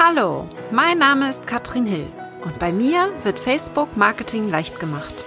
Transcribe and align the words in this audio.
Hallo, 0.00 0.48
mein 0.70 0.98
Name 0.98 1.28
ist 1.28 1.48
Katrin 1.48 1.84
Hill 1.84 2.06
und 2.44 2.60
bei 2.60 2.70
mir 2.70 3.12
wird 3.24 3.40
Facebook 3.40 3.96
Marketing 3.96 4.48
leicht 4.48 4.78
gemacht. 4.78 5.24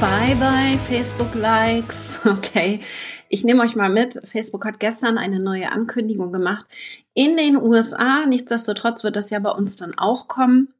Bye 0.00 0.36
bye 0.36 0.78
Facebook 0.78 1.34
Likes. 1.34 2.18
Okay, 2.24 2.80
ich 3.28 3.44
nehme 3.44 3.62
euch 3.62 3.76
mal 3.76 3.90
mit. 3.90 4.18
Facebook 4.24 4.64
hat 4.64 4.80
gestern 4.80 5.18
eine 5.18 5.38
neue 5.38 5.70
Ankündigung 5.70 6.32
gemacht 6.32 6.64
in 7.12 7.36
den 7.36 7.56
USA. 7.56 8.24
Nichtsdestotrotz 8.26 9.04
wird 9.04 9.16
das 9.16 9.28
ja 9.28 9.38
bei 9.38 9.50
uns 9.50 9.76
dann 9.76 9.98
auch 9.98 10.28
kommen. 10.28 10.72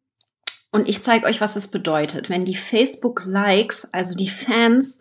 Und 0.72 0.88
ich 0.88 1.02
zeige 1.02 1.26
euch, 1.26 1.42
was 1.42 1.56
es 1.56 1.68
bedeutet, 1.68 2.30
wenn 2.30 2.46
die 2.46 2.56
Facebook 2.56 3.24
Likes, 3.26 3.92
also 3.92 4.14
die 4.14 4.28
Fans, 4.30 5.00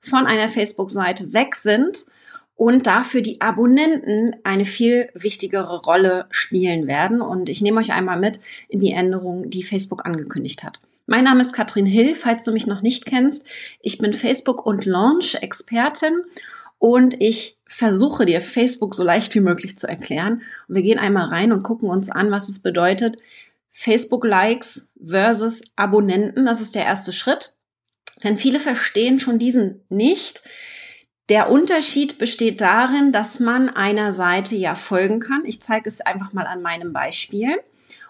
von 0.00 0.26
einer 0.26 0.48
Facebook-Seite 0.48 1.32
weg 1.32 1.54
sind 1.56 2.06
und 2.54 2.86
dafür 2.86 3.20
die 3.20 3.40
Abonnenten 3.40 4.36
eine 4.42 4.64
viel 4.64 5.10
wichtigere 5.14 5.80
Rolle 5.82 6.26
spielen 6.30 6.86
werden. 6.86 7.20
Und 7.20 7.48
ich 7.48 7.62
nehme 7.62 7.78
euch 7.78 7.92
einmal 7.92 8.18
mit 8.18 8.40
in 8.68 8.80
die 8.80 8.92
Änderungen, 8.92 9.48
die 9.48 9.62
Facebook 9.62 10.04
angekündigt 10.06 10.64
hat. 10.64 10.80
Mein 11.06 11.24
Name 11.24 11.40
ist 11.40 11.52
Katrin 11.52 11.86
Hill, 11.86 12.14
falls 12.14 12.44
du 12.44 12.52
mich 12.52 12.66
noch 12.66 12.82
nicht 12.82 13.06
kennst. 13.06 13.46
Ich 13.80 13.98
bin 13.98 14.12
Facebook- 14.12 14.66
und 14.66 14.84
Launch-Expertin 14.84 16.20
und 16.78 17.20
ich 17.20 17.58
versuche 17.66 18.26
dir 18.26 18.40
Facebook 18.40 18.94
so 18.94 19.04
leicht 19.04 19.34
wie 19.34 19.40
möglich 19.40 19.78
zu 19.78 19.86
erklären. 19.86 20.42
Und 20.68 20.74
wir 20.74 20.82
gehen 20.82 20.98
einmal 20.98 21.28
rein 21.28 21.52
und 21.52 21.62
gucken 21.62 21.88
uns 21.88 22.10
an, 22.10 22.30
was 22.30 22.48
es 22.48 22.58
bedeutet. 22.58 23.22
Facebook-Likes 23.70 24.90
versus 25.02 25.62
Abonnenten, 25.76 26.44
das 26.44 26.60
ist 26.60 26.74
der 26.74 26.84
erste 26.84 27.12
Schritt. 27.12 27.54
Denn 28.24 28.36
viele 28.36 28.60
verstehen 28.60 29.20
schon 29.20 29.38
diesen 29.38 29.82
nicht. 29.88 30.42
Der 31.28 31.50
Unterschied 31.50 32.18
besteht 32.18 32.60
darin, 32.60 33.12
dass 33.12 33.38
man 33.38 33.68
einer 33.68 34.12
Seite 34.12 34.56
ja 34.56 34.74
folgen 34.74 35.20
kann. 35.20 35.44
Ich 35.44 35.60
zeige 35.60 35.88
es 35.88 36.00
einfach 36.00 36.32
mal 36.32 36.46
an 36.46 36.62
meinem 36.62 36.92
Beispiel. 36.92 37.58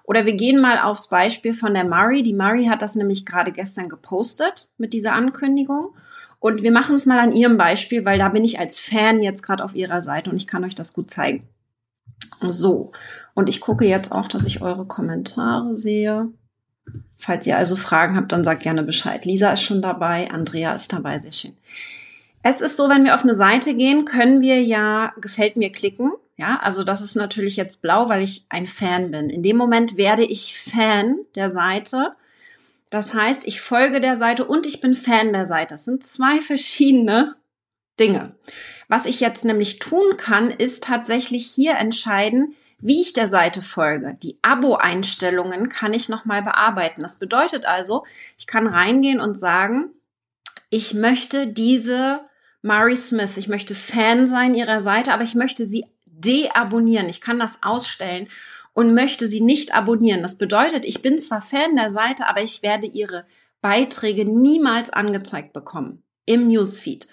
Oder 0.05 0.25
wir 0.25 0.35
gehen 0.35 0.61
mal 0.61 0.79
aufs 0.79 1.09
Beispiel 1.09 1.53
von 1.53 1.75
der 1.75 1.85
Murray. 1.85 2.23
Die 2.23 2.33
Murray 2.33 2.67
hat 2.67 2.81
das 2.81 2.95
nämlich 2.95 3.27
gerade 3.27 3.53
gestern 3.53 3.89
gepostet 3.89 4.71
mit 4.79 4.93
dieser 4.93 5.13
Ankündigung. 5.13 5.95
Und 6.41 6.63
wir 6.63 6.73
machen 6.73 6.95
es 6.95 7.05
mal 7.05 7.19
an 7.19 7.35
ihrem 7.35 7.59
Beispiel, 7.59 8.05
weil 8.05 8.19
da 8.19 8.29
bin 8.29 8.45
ich 8.45 8.59
als 8.59 8.79
Fan 8.79 9.23
jetzt 9.23 9.43
gerade 9.43 9.65
auf 9.65 9.75
ihrer 9.75 10.01
Seite 10.01 10.31
und 10.31 10.37
ich 10.37 10.47
kann 10.47 10.65
euch 10.65 10.75
das 10.75 10.93
gut 10.93 11.11
zeigen. 11.11 11.47
So, 12.41 12.93
und 13.35 13.49
ich 13.49 13.61
gucke 13.61 13.85
jetzt 13.85 14.13
auch, 14.13 14.29
dass 14.29 14.47
ich 14.47 14.63
eure 14.63 14.87
Kommentare 14.87 15.75
sehe. 15.75 16.29
Falls 17.19 17.47
ihr 17.47 17.59
also 17.59 17.75
Fragen 17.75 18.17
habt, 18.17 18.31
dann 18.33 18.45
sagt 18.45 18.63
gerne 18.63 18.85
Bescheid. 18.85 19.25
Lisa 19.25 19.53
ist 19.53 19.63
schon 19.63 19.83
dabei, 19.83 20.31
Andrea 20.31 20.73
ist 20.73 20.93
dabei, 20.93 21.19
sehr 21.19 21.33
schön. 21.33 21.57
Es 22.43 22.61
ist 22.61 22.77
so, 22.77 22.89
wenn 22.89 23.05
wir 23.05 23.15
auf 23.15 23.25
eine 23.25 23.35
Seite 23.35 23.75
gehen, 23.75 24.05
können 24.05 24.41
wir 24.41 24.63
ja 24.63 25.13
gefällt 25.21 25.57
mir 25.57 25.73
klicken. 25.73 26.13
Ja, 26.37 26.61
also 26.63 26.85
das 26.85 27.01
ist 27.01 27.17
natürlich 27.17 27.57
jetzt 27.57 27.83
blau, 27.83 28.09
weil 28.09 28.23
ich 28.23 28.47
ein 28.49 28.69
Fan 28.69 29.11
bin. 29.11 29.29
In 29.29 29.43
dem 29.43 29.57
Moment 29.57 29.97
werde 29.97 30.25
ich 30.25 30.57
Fan 30.57 31.17
der 31.35 31.51
Seite. 31.51 32.13
Das 32.91 33.13
heißt, 33.13 33.47
ich 33.47 33.61
folge 33.61 34.01
der 34.01 34.15
Seite 34.15 34.45
und 34.45 34.65
ich 34.65 34.81
bin 34.81 34.95
Fan 34.95 35.33
der 35.33 35.47
Seite. 35.47 35.75
Das 35.75 35.85
sind 35.85 36.05
zwei 36.05 36.41
verschiedene 36.41 37.35
Dinge. 37.99 38.37
Was 38.87 39.05
ich 39.05 39.19
jetzt 39.19 39.45
nämlich 39.45 39.81
tun 39.81 40.17
kann, 40.17 40.51
ist 40.51 40.85
tatsächlich 40.85 41.47
hier 41.47 41.75
entscheiden, 41.75 42.55
wie 42.81 43.01
ich 43.01 43.13
der 43.13 43.29
Seite 43.29 43.61
folge. 43.61 44.17
Die 44.23 44.39
Abo-Einstellungen 44.43 45.69
kann 45.69 45.93
ich 45.93 46.09
nochmal 46.09 46.43
bearbeiten. 46.43 47.03
Das 47.03 47.19
bedeutet 47.19 47.67
also, 47.67 48.05
ich 48.39 48.47
kann 48.47 48.67
reingehen 48.67 49.21
und 49.21 49.37
sagen, 49.37 49.91
ich 50.71 50.95
möchte 50.95 51.47
diese 51.47 52.21
Mari 52.63 52.97
Smith, 52.97 53.37
ich 53.37 53.49
möchte 53.49 53.75
Fan 53.75 54.27
sein 54.27 54.55
ihrer 54.55 54.81
Seite, 54.81 55.13
aber 55.13 55.23
ich 55.23 55.35
möchte 55.35 55.67
sie 55.67 55.87
deabonnieren. 56.07 57.09
Ich 57.09 57.21
kann 57.21 57.39
das 57.39 57.63
ausstellen 57.63 58.29
und 58.75 58.95
möchte 58.95 59.27
sie 59.27 59.41
nicht 59.41 59.75
abonnieren. 59.75 60.23
Das 60.23 60.39
bedeutet, 60.39 60.85
ich 60.85 61.03
bin 61.03 61.19
zwar 61.19 61.41
Fan 61.41 61.77
der 61.77 61.91
Seite, 61.91 62.27
aber 62.27 62.43
ich 62.43 62.63
werde 62.63 62.87
ihre 62.87 63.27
Beiträge 63.61 64.25
niemals 64.25 64.91
angezeigt 64.91 65.53
bekommen 65.53 66.03
im 66.27 66.47
Newsfeed. 66.47 67.09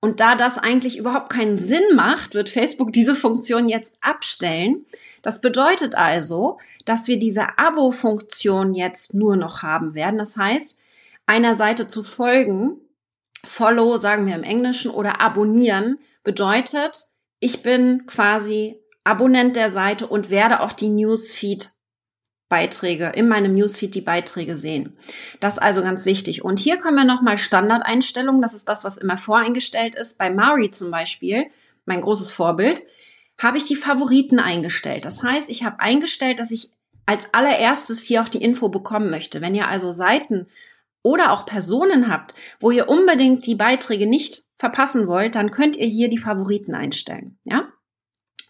Und 0.00 0.20
da 0.20 0.34
das 0.34 0.56
eigentlich 0.56 0.96
überhaupt 0.96 1.30
keinen 1.30 1.58
Sinn 1.58 1.94
macht, 1.94 2.34
wird 2.34 2.48
Facebook 2.48 2.92
diese 2.92 3.14
Funktion 3.14 3.68
jetzt 3.68 3.94
abstellen. 4.00 4.86
Das 5.22 5.42
bedeutet 5.42 5.94
also, 5.94 6.58
dass 6.86 7.06
wir 7.06 7.18
diese 7.18 7.58
Abo-Funktion 7.58 8.74
jetzt 8.74 9.12
nur 9.12 9.36
noch 9.36 9.62
haben 9.62 9.94
werden. 9.94 10.16
Das 10.18 10.36
heißt, 10.36 10.78
einer 11.26 11.54
Seite 11.54 11.86
zu 11.86 12.02
folgen, 12.02 12.78
Follow 13.46 13.96
sagen 13.98 14.26
wir 14.26 14.34
im 14.34 14.42
Englischen 14.42 14.90
oder 14.90 15.20
abonnieren, 15.20 15.98
bedeutet, 16.24 17.06
ich 17.38 17.62
bin 17.62 18.06
quasi 18.06 18.80
Abonnent 19.04 19.56
der 19.56 19.70
Seite 19.70 20.06
und 20.06 20.30
werde 20.30 20.60
auch 20.60 20.72
die 20.72 20.90
Newsfeed 20.90 21.70
Beiträge, 22.50 23.12
in 23.14 23.28
meinem 23.28 23.54
Newsfeed 23.54 23.94
die 23.94 24.02
Beiträge 24.02 24.56
sehen. 24.56 24.98
Das 25.38 25.54
ist 25.54 25.58
also 25.60 25.82
ganz 25.82 26.04
wichtig. 26.04 26.44
Und 26.44 26.58
hier 26.58 26.76
kommen 26.76 26.96
wir 26.96 27.04
nochmal 27.04 27.38
Standardeinstellungen. 27.38 28.42
Das 28.42 28.52
ist 28.52 28.68
das, 28.68 28.84
was 28.84 28.98
immer 28.98 29.16
voreingestellt 29.16 29.94
ist. 29.94 30.18
Bei 30.18 30.28
Mari 30.28 30.70
zum 30.70 30.90
Beispiel, 30.90 31.46
mein 31.86 32.02
großes 32.02 32.32
Vorbild, 32.32 32.82
habe 33.38 33.56
ich 33.56 33.64
die 33.64 33.76
Favoriten 33.76 34.40
eingestellt. 34.40 35.04
Das 35.06 35.22
heißt, 35.22 35.48
ich 35.48 35.64
habe 35.64 35.80
eingestellt, 35.80 36.40
dass 36.40 36.50
ich 36.50 36.70
als 37.06 37.32
allererstes 37.32 38.04
hier 38.04 38.20
auch 38.20 38.28
die 38.28 38.42
Info 38.42 38.68
bekommen 38.68 39.10
möchte. 39.10 39.40
Wenn 39.40 39.54
ihr 39.54 39.68
also 39.68 39.92
Seiten 39.92 40.48
oder 41.02 41.32
auch 41.32 41.46
Personen 41.46 42.08
habt, 42.08 42.34
wo 42.58 42.72
ihr 42.72 42.88
unbedingt 42.88 43.46
die 43.46 43.54
Beiträge 43.54 44.06
nicht 44.06 44.42
verpassen 44.58 45.06
wollt, 45.06 45.36
dann 45.36 45.52
könnt 45.52 45.76
ihr 45.76 45.86
hier 45.86 46.10
die 46.10 46.18
Favoriten 46.18 46.74
einstellen. 46.74 47.38
Ja? 47.44 47.68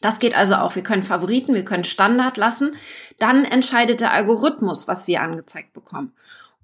Das 0.01 0.19
geht 0.19 0.37
also 0.37 0.55
auch. 0.55 0.75
Wir 0.77 0.83
können 0.83 1.03
Favoriten, 1.03 1.55
wir 1.55 1.65
können 1.65 1.85
Standard 1.85 2.37
lassen. 2.37 2.77
Dann 3.19 3.45
entscheidet 3.45 4.01
der 4.01 4.13
Algorithmus, 4.13 4.89
was 4.89 5.07
wir 5.07 5.21
angezeigt 5.21 5.73
bekommen. 5.73 6.13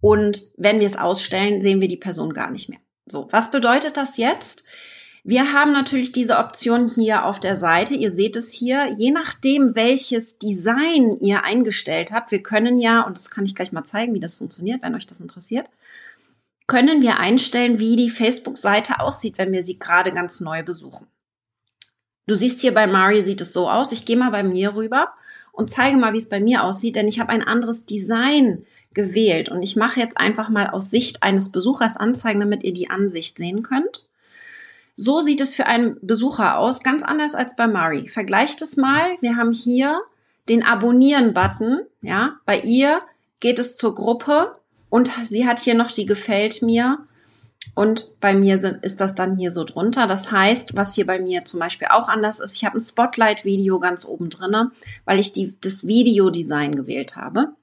Und 0.00 0.42
wenn 0.56 0.80
wir 0.80 0.86
es 0.86 0.96
ausstellen, 0.96 1.60
sehen 1.60 1.80
wir 1.80 1.88
die 1.88 1.96
Person 1.96 2.32
gar 2.32 2.50
nicht 2.50 2.68
mehr. 2.68 2.78
So, 3.06 3.28
was 3.30 3.50
bedeutet 3.50 3.96
das 3.96 4.16
jetzt? 4.16 4.64
Wir 5.28 5.52
haben 5.52 5.72
natürlich 5.72 6.12
diese 6.12 6.38
Option 6.38 6.88
hier 6.88 7.24
auf 7.24 7.40
der 7.40 7.56
Seite. 7.56 7.94
Ihr 7.94 8.12
seht 8.12 8.36
es 8.36 8.52
hier. 8.52 8.92
Je 8.96 9.10
nachdem, 9.10 9.74
welches 9.74 10.38
Design 10.38 11.16
ihr 11.20 11.42
eingestellt 11.42 12.12
habt, 12.12 12.30
wir 12.30 12.42
können 12.42 12.78
ja, 12.78 13.02
und 13.02 13.18
das 13.18 13.30
kann 13.30 13.44
ich 13.44 13.54
gleich 13.54 13.72
mal 13.72 13.82
zeigen, 13.82 14.14
wie 14.14 14.20
das 14.20 14.36
funktioniert, 14.36 14.82
wenn 14.82 14.94
euch 14.94 15.06
das 15.06 15.20
interessiert, 15.20 15.66
können 16.68 17.02
wir 17.02 17.18
einstellen, 17.18 17.78
wie 17.78 17.96
die 17.96 18.10
Facebook-Seite 18.10 19.00
aussieht, 19.00 19.38
wenn 19.38 19.52
wir 19.52 19.62
sie 19.62 19.78
gerade 19.78 20.12
ganz 20.12 20.40
neu 20.40 20.62
besuchen. 20.62 21.08
Du 22.26 22.34
siehst 22.34 22.60
hier 22.60 22.74
bei 22.74 22.86
Mari 22.86 23.22
sieht 23.22 23.40
es 23.40 23.52
so 23.52 23.70
aus. 23.70 23.92
Ich 23.92 24.04
gehe 24.04 24.16
mal 24.16 24.30
bei 24.30 24.42
mir 24.42 24.74
rüber 24.74 25.12
und 25.52 25.70
zeige 25.70 25.96
mal, 25.96 26.12
wie 26.12 26.18
es 26.18 26.28
bei 26.28 26.40
mir 26.40 26.64
aussieht, 26.64 26.96
denn 26.96 27.06
ich 27.06 27.20
habe 27.20 27.30
ein 27.30 27.42
anderes 27.42 27.86
Design 27.86 28.66
gewählt 28.94 29.48
und 29.48 29.62
ich 29.62 29.76
mache 29.76 30.00
jetzt 30.00 30.18
einfach 30.18 30.48
mal 30.48 30.68
aus 30.68 30.90
Sicht 30.90 31.22
eines 31.22 31.52
Besuchers 31.52 31.96
anzeigen, 31.96 32.40
damit 32.40 32.64
ihr 32.64 32.72
die 32.72 32.90
Ansicht 32.90 33.36
sehen 33.38 33.62
könnt. 33.62 34.08
So 34.96 35.20
sieht 35.20 35.40
es 35.40 35.54
für 35.54 35.66
einen 35.66 35.98
Besucher 36.00 36.58
aus, 36.58 36.82
ganz 36.82 37.02
anders 37.02 37.34
als 37.34 37.54
bei 37.54 37.66
Mari. 37.68 38.08
Vergleicht 38.08 38.62
es 38.62 38.76
mal. 38.76 39.02
Wir 39.20 39.36
haben 39.36 39.52
hier 39.52 40.00
den 40.48 40.62
Abonnieren-Button. 40.62 41.82
Ja, 42.00 42.36
bei 42.46 42.60
ihr 42.60 43.02
geht 43.38 43.58
es 43.58 43.76
zur 43.76 43.94
Gruppe 43.94 44.56
und 44.88 45.12
sie 45.22 45.46
hat 45.46 45.60
hier 45.60 45.74
noch 45.74 45.92
die 45.92 46.06
Gefällt 46.06 46.62
mir 46.62 47.06
und 47.74 48.20
bei 48.20 48.34
mir 48.34 48.58
sind, 48.58 48.84
ist 48.84 49.00
das 49.00 49.14
dann 49.14 49.36
hier 49.36 49.52
so 49.52 49.64
drunter. 49.64 50.06
Das 50.06 50.30
heißt, 50.30 50.76
was 50.76 50.94
hier 50.94 51.06
bei 51.06 51.18
mir 51.18 51.44
zum 51.44 51.60
Beispiel 51.60 51.88
auch 51.90 52.08
anders 52.08 52.40
ist, 52.40 52.56
ich 52.56 52.64
habe 52.64 52.78
ein 52.78 52.80
Spotlight-Video 52.80 53.78
ganz 53.80 54.04
oben 54.04 54.30
drinne, 54.30 54.70
weil 55.04 55.20
ich 55.20 55.32
die, 55.32 55.56
das 55.60 55.86
Videodesign 55.86 56.74
gewählt 56.74 57.16
habe. 57.16 57.54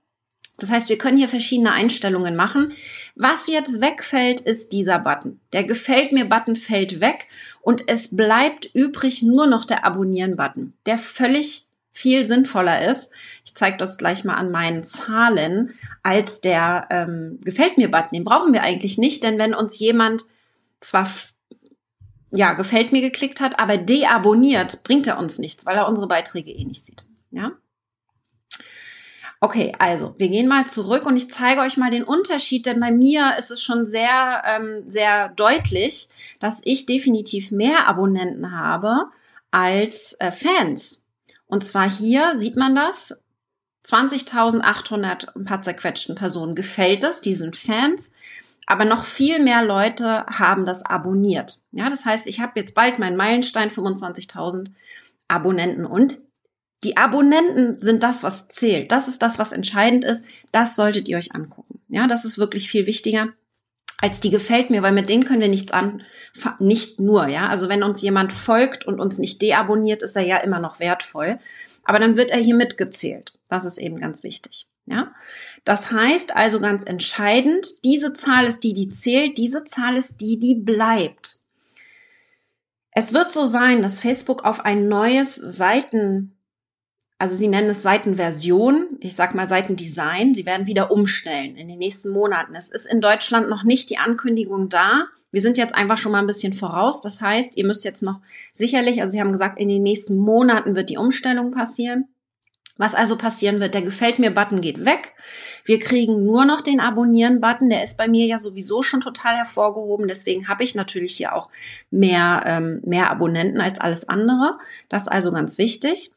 Das 0.58 0.70
heißt, 0.70 0.90
wir 0.90 0.98
können 0.98 1.18
hier 1.18 1.28
verschiedene 1.28 1.72
Einstellungen 1.72 2.36
machen. 2.36 2.74
Was 3.16 3.48
jetzt 3.48 3.82
wegfällt, 3.82 4.40
ist 4.40 4.72
dieser 4.72 5.00
Button. 5.00 5.40
Der 5.52 5.64
Gefällt 5.64 6.12
mir 6.12 6.26
Button 6.26 6.56
fällt 6.56 7.02
weg 7.02 7.28
und 7.62 7.84
es 7.88 8.16
bleibt 8.16 8.70
übrig 8.74 9.24
nur 9.24 9.48
noch 9.48 9.66
der 9.66 9.84
Abonnieren 9.84 10.36
Button, 10.36 10.74
der 10.86 10.98
völlig 11.00 11.66
viel 11.94 12.26
sinnvoller 12.26 12.90
ist, 12.90 13.14
ich 13.46 13.56
zeige 13.56 13.78
das 13.78 13.98
gleich 13.98 14.26
mal 14.26 14.34
an 14.34 14.52
meinen 14.52 14.84
Zahlen, 14.84 15.76
als 16.02 16.42
der 16.42 16.88
ähm, 16.90 17.40
Gefällt 17.44 17.78
mir-Button. 17.78 18.10
Den 18.14 18.24
brauchen 18.24 18.52
wir 18.52 18.64
eigentlich 18.64 18.98
nicht, 18.98 19.24
denn 19.24 19.38
wenn 19.38 19.54
uns 19.54 19.80
jemand 19.80 20.24
zwar 20.82 21.08
ja, 22.32 22.54
gefällt 22.54 22.92
mir 22.92 23.02
geklickt 23.02 23.40
hat, 23.40 23.60
aber 23.60 23.78
deabonniert, 23.78 24.84
bringt 24.84 25.06
er 25.06 25.20
uns 25.20 25.38
nichts, 25.38 25.68
weil 25.68 25.78
er 25.78 25.88
unsere 25.88 26.08
Beiträge 26.08 26.52
eh 26.52 26.66
nicht 26.66 26.84
sieht. 26.84 27.06
Ja? 27.30 27.52
Okay, 29.40 29.74
also 29.78 30.16
wir 30.18 30.30
gehen 30.30 30.48
mal 30.48 30.66
zurück 30.66 31.06
und 31.06 31.16
ich 31.16 31.30
zeige 31.30 31.62
euch 31.62 31.78
mal 31.78 31.92
den 31.92 32.06
Unterschied, 32.06 32.66
denn 32.66 32.80
bei 32.80 32.92
mir 32.92 33.36
ist 33.38 33.52
es 33.52 33.62
schon 33.62 33.86
sehr, 33.86 34.42
ähm, 34.48 34.84
sehr 34.88 35.30
deutlich, 35.30 36.08
dass 36.40 36.62
ich 36.64 36.88
definitiv 36.88 37.52
mehr 37.52 37.88
Abonnenten 37.88 38.58
habe 38.58 39.10
als 39.52 40.16
äh, 40.20 40.32
Fans. 40.32 41.03
Und 41.54 41.64
zwar 41.64 41.88
hier 41.88 42.40
sieht 42.40 42.56
man 42.56 42.74
das. 42.74 43.22
20.800 43.86 45.36
ein 45.36 45.44
paar 45.44 45.62
zerquetschten 45.62 46.16
Personen 46.16 46.56
gefällt 46.56 47.04
es, 47.04 47.22
die 47.22 47.34
sind 47.34 47.56
Fans. 47.56 48.12
aber 48.66 48.86
noch 48.86 49.06
viel 49.06 49.38
mehr 49.38 49.64
Leute 49.64 50.26
haben 50.26 50.66
das 50.66 50.84
abonniert. 50.84 51.60
Ja, 51.72 51.92
das 51.92 52.06
heißt, 52.06 52.26
ich 52.26 52.40
habe 52.40 52.60
jetzt 52.60 52.74
bald 52.74 52.98
meinen 52.98 53.18
Meilenstein 53.18 53.70
25.000 53.70 54.72
Abonnenten 55.28 55.86
und 55.86 56.18
die 56.84 56.98
Abonnenten 56.98 57.80
sind 57.84 58.02
das, 58.02 58.24
was 58.24 58.48
zählt. 58.48 58.92
Das 58.92 59.08
ist 59.08 59.22
das, 59.22 59.38
was 59.38 59.52
entscheidend 59.52 60.06
ist. 60.06 60.26
Das 60.52 60.76
solltet 60.76 61.08
ihr 61.08 61.18
euch 61.18 61.36
angucken. 61.36 61.82
Ja, 61.88 62.08
das 62.08 62.26
ist 62.26 62.40
wirklich 62.40 62.68
viel 62.68 62.88
wichtiger 62.88 63.28
als 64.04 64.20
die 64.20 64.32
gefällt 64.32 64.70
mir, 64.70 64.84
weil 64.84 64.92
mit 64.92 65.08
denen 65.08 65.24
können 65.24 65.40
wir 65.40 65.48
nichts 65.48 65.72
an, 65.72 66.04
nicht 66.60 67.00
nur, 67.00 67.28
ja. 67.28 67.48
Also 67.48 67.70
wenn 67.70 67.84
uns 67.84 68.02
jemand 68.02 68.34
folgt 68.34 68.86
und 68.86 69.00
uns 69.00 69.18
nicht 69.18 69.42
deabonniert, 69.42 70.04
ist 70.04 70.18
er 70.18 70.24
ja 70.24 70.38
immer 70.40 70.60
noch 70.60 70.82
wertvoll. 70.82 71.40
Aber 71.86 72.00
dann 72.00 72.18
wird 72.18 72.30
er 72.30 72.40
hier 72.40 72.56
mitgezählt. 72.56 73.32
Das 73.48 73.64
ist 73.64 73.78
eben 73.78 74.02
ganz 74.02 74.22
wichtig. 74.24 74.68
Ja, 74.86 75.14
das 75.64 75.94
heißt 75.94 76.36
also 76.36 76.60
ganz 76.60 76.84
entscheidend, 76.84 77.66
diese 77.86 78.12
Zahl 78.12 78.44
ist 78.46 78.66
die, 78.66 78.74
die 78.74 78.90
zählt, 78.90 79.38
diese 79.38 79.64
Zahl 79.64 79.96
ist 79.96 80.20
die, 80.20 80.38
die 80.38 80.56
bleibt. 80.56 81.38
Es 82.92 83.14
wird 83.14 83.32
so 83.32 83.46
sein, 83.46 83.82
dass 83.82 84.02
Facebook 84.02 84.44
auf 84.44 84.66
ein 84.66 84.90
neues 84.90 85.36
Seiten 85.36 86.33
also 87.24 87.38
sie 87.38 87.48
nennen 87.48 87.70
es 87.70 87.84
Seitenversion, 87.84 88.98
ich 89.00 89.16
sag 89.16 89.34
mal 89.34 89.48
Seitendesign. 89.48 90.34
Sie 90.34 90.46
werden 90.46 90.68
wieder 90.68 90.92
umstellen 90.92 91.56
in 91.56 91.70
den 91.70 91.80
nächsten 91.80 92.10
Monaten. 92.10 92.54
Es 92.54 92.70
ist 92.70 92.86
in 92.86 93.00
Deutschland 93.00 93.50
noch 93.50 93.64
nicht 93.64 93.90
die 93.90 93.98
Ankündigung 93.98 94.68
da. 94.68 95.06
Wir 95.32 95.40
sind 95.40 95.58
jetzt 95.58 95.74
einfach 95.74 95.98
schon 95.98 96.12
mal 96.12 96.20
ein 96.20 96.28
bisschen 96.28 96.52
voraus. 96.52 97.00
Das 97.00 97.22
heißt, 97.22 97.56
ihr 97.56 97.66
müsst 97.66 97.86
jetzt 97.86 98.04
noch 98.04 98.20
sicherlich, 98.52 99.00
also 99.00 99.12
sie 99.12 99.22
haben 99.22 99.32
gesagt, 99.32 99.58
in 99.58 99.70
den 99.70 99.84
nächsten 99.84 100.18
Monaten 100.18 100.76
wird 100.76 100.90
die 100.90 100.98
Umstellung 100.98 101.52
passieren. 101.52 102.10
Was 102.76 102.94
also 102.94 103.16
passieren 103.18 103.62
wird, 103.62 103.74
der 103.74 103.84
Gefällt 103.84 104.20
mir-Button 104.20 104.60
geht 104.60 104.84
weg. 104.84 105.14
Wir 105.64 105.80
kriegen 105.80 106.26
nur 106.26 106.44
noch 106.44 106.60
den 106.60 106.82
Abonnieren-Button. 106.82 107.70
Der 107.70 107.84
ist 107.84 107.98
bei 107.98 108.10
mir 108.10 108.26
ja 108.26 108.38
sowieso 108.38 108.82
schon 108.82 109.00
total 109.00 109.38
hervorgehoben. 109.38 110.10
Deswegen 110.10 110.50
habe 110.50 110.66
ich 110.66 110.76
natürlich 110.76 111.16
hier 111.16 111.34
auch 111.34 111.48
mehr, 111.90 112.44
ähm, 112.46 112.82
mehr 112.84 113.10
Abonnenten 113.10 113.62
als 113.62 113.80
alles 113.80 114.10
andere. 114.10 114.58
Das 114.90 115.04
ist 115.04 115.08
also 115.08 115.32
ganz 115.32 115.58
wichtig. 115.58 116.12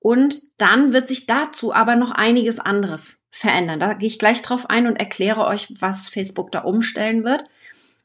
Und 0.00 0.40
dann 0.56 0.92
wird 0.92 1.08
sich 1.08 1.26
dazu 1.26 1.74
aber 1.74 1.94
noch 1.94 2.10
einiges 2.10 2.58
anderes 2.58 3.20
verändern. 3.30 3.78
Da 3.78 3.92
gehe 3.94 4.08
ich 4.08 4.18
gleich 4.18 4.42
drauf 4.42 4.68
ein 4.68 4.86
und 4.86 4.96
erkläre 4.96 5.44
euch, 5.44 5.74
was 5.78 6.08
Facebook 6.08 6.50
da 6.50 6.60
umstellen 6.60 7.22
wird. 7.22 7.44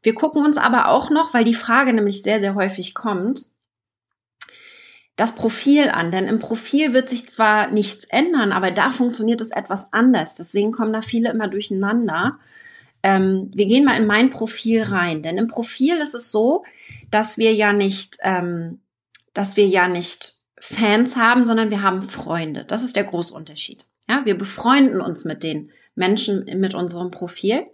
Wir 0.03 0.13
gucken 0.13 0.45
uns 0.45 0.57
aber 0.57 0.89
auch 0.89 1.09
noch, 1.09 1.33
weil 1.33 1.45
die 1.45 1.55
Frage 1.55 1.93
nämlich 1.93 2.21
sehr, 2.21 2.39
sehr 2.39 2.53
häufig 2.53 2.93
kommt, 2.93 3.45
das 5.15 5.33
Profil 5.33 5.89
an. 5.89 6.11
Denn 6.11 6.27
im 6.27 6.39
Profil 6.39 6.93
wird 6.93 7.09
sich 7.09 7.29
zwar 7.29 7.71
nichts 7.71 8.05
ändern, 8.05 8.51
aber 8.51 8.71
da 8.71 8.91
funktioniert 8.91 9.41
es 9.41 9.51
etwas 9.51 9.93
anders. 9.93 10.35
Deswegen 10.35 10.73
kommen 10.73 10.93
da 10.93 11.01
viele 11.01 11.29
immer 11.31 11.47
durcheinander. 11.47 12.37
Ähm, 13.03 13.49
wir 13.53 13.65
gehen 13.65 13.85
mal 13.85 13.99
in 13.99 14.05
mein 14.05 14.29
Profil 14.29 14.83
rein. 14.83 15.21
Denn 15.21 15.37
im 15.37 15.47
Profil 15.47 15.95
ist 15.97 16.13
es 16.13 16.29
so, 16.29 16.65
dass 17.09 17.37
wir 17.37 17.53
ja 17.53 17.71
nicht, 17.71 18.17
ähm, 18.21 18.81
dass 19.33 19.55
wir 19.55 19.65
ja 19.65 19.87
nicht 19.87 20.34
Fans 20.59 21.15
haben, 21.15 21.43
sondern 21.45 21.69
wir 21.69 21.81
haben 21.81 22.03
Freunde. 22.03 22.65
Das 22.65 22.83
ist 22.83 22.95
der 22.95 23.03
große 23.03 23.33
Unterschied. 23.33 23.85
Ja, 24.09 24.21
wir 24.25 24.37
befreunden 24.37 25.01
uns 25.01 25.25
mit 25.25 25.43
den 25.43 25.71
Menschen 25.95 26.45
mit 26.59 26.73
unserem 26.73 27.11
Profil. 27.11 27.65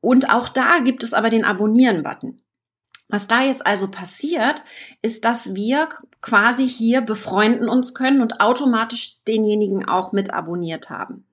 Und 0.00 0.30
auch 0.30 0.48
da 0.48 0.78
gibt 0.78 1.02
es 1.02 1.14
aber 1.14 1.30
den 1.30 1.44
Abonnieren-Button. 1.44 2.40
Was 3.08 3.26
da 3.26 3.42
jetzt 3.42 3.66
also 3.66 3.90
passiert, 3.90 4.62
ist, 5.02 5.24
dass 5.24 5.54
wir 5.54 5.88
quasi 6.20 6.66
hier 6.68 7.00
befreunden 7.00 7.68
uns 7.68 7.92
können 7.92 8.22
und 8.22 8.40
automatisch 8.40 9.16
denjenigen 9.26 9.86
auch 9.86 10.12
mit 10.12 10.32
abonniert 10.32 10.90
haben. 10.90 11.26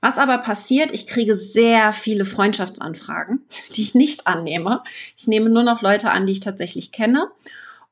Was 0.00 0.18
aber 0.18 0.38
passiert, 0.38 0.90
ich 0.90 1.06
kriege 1.06 1.36
sehr 1.36 1.92
viele 1.92 2.24
Freundschaftsanfragen, 2.24 3.46
die 3.76 3.82
ich 3.82 3.94
nicht 3.94 4.26
annehme. 4.26 4.82
Ich 5.16 5.28
nehme 5.28 5.48
nur 5.48 5.62
noch 5.62 5.80
Leute 5.80 6.10
an, 6.10 6.26
die 6.26 6.32
ich 6.32 6.40
tatsächlich 6.40 6.90
kenne 6.90 7.30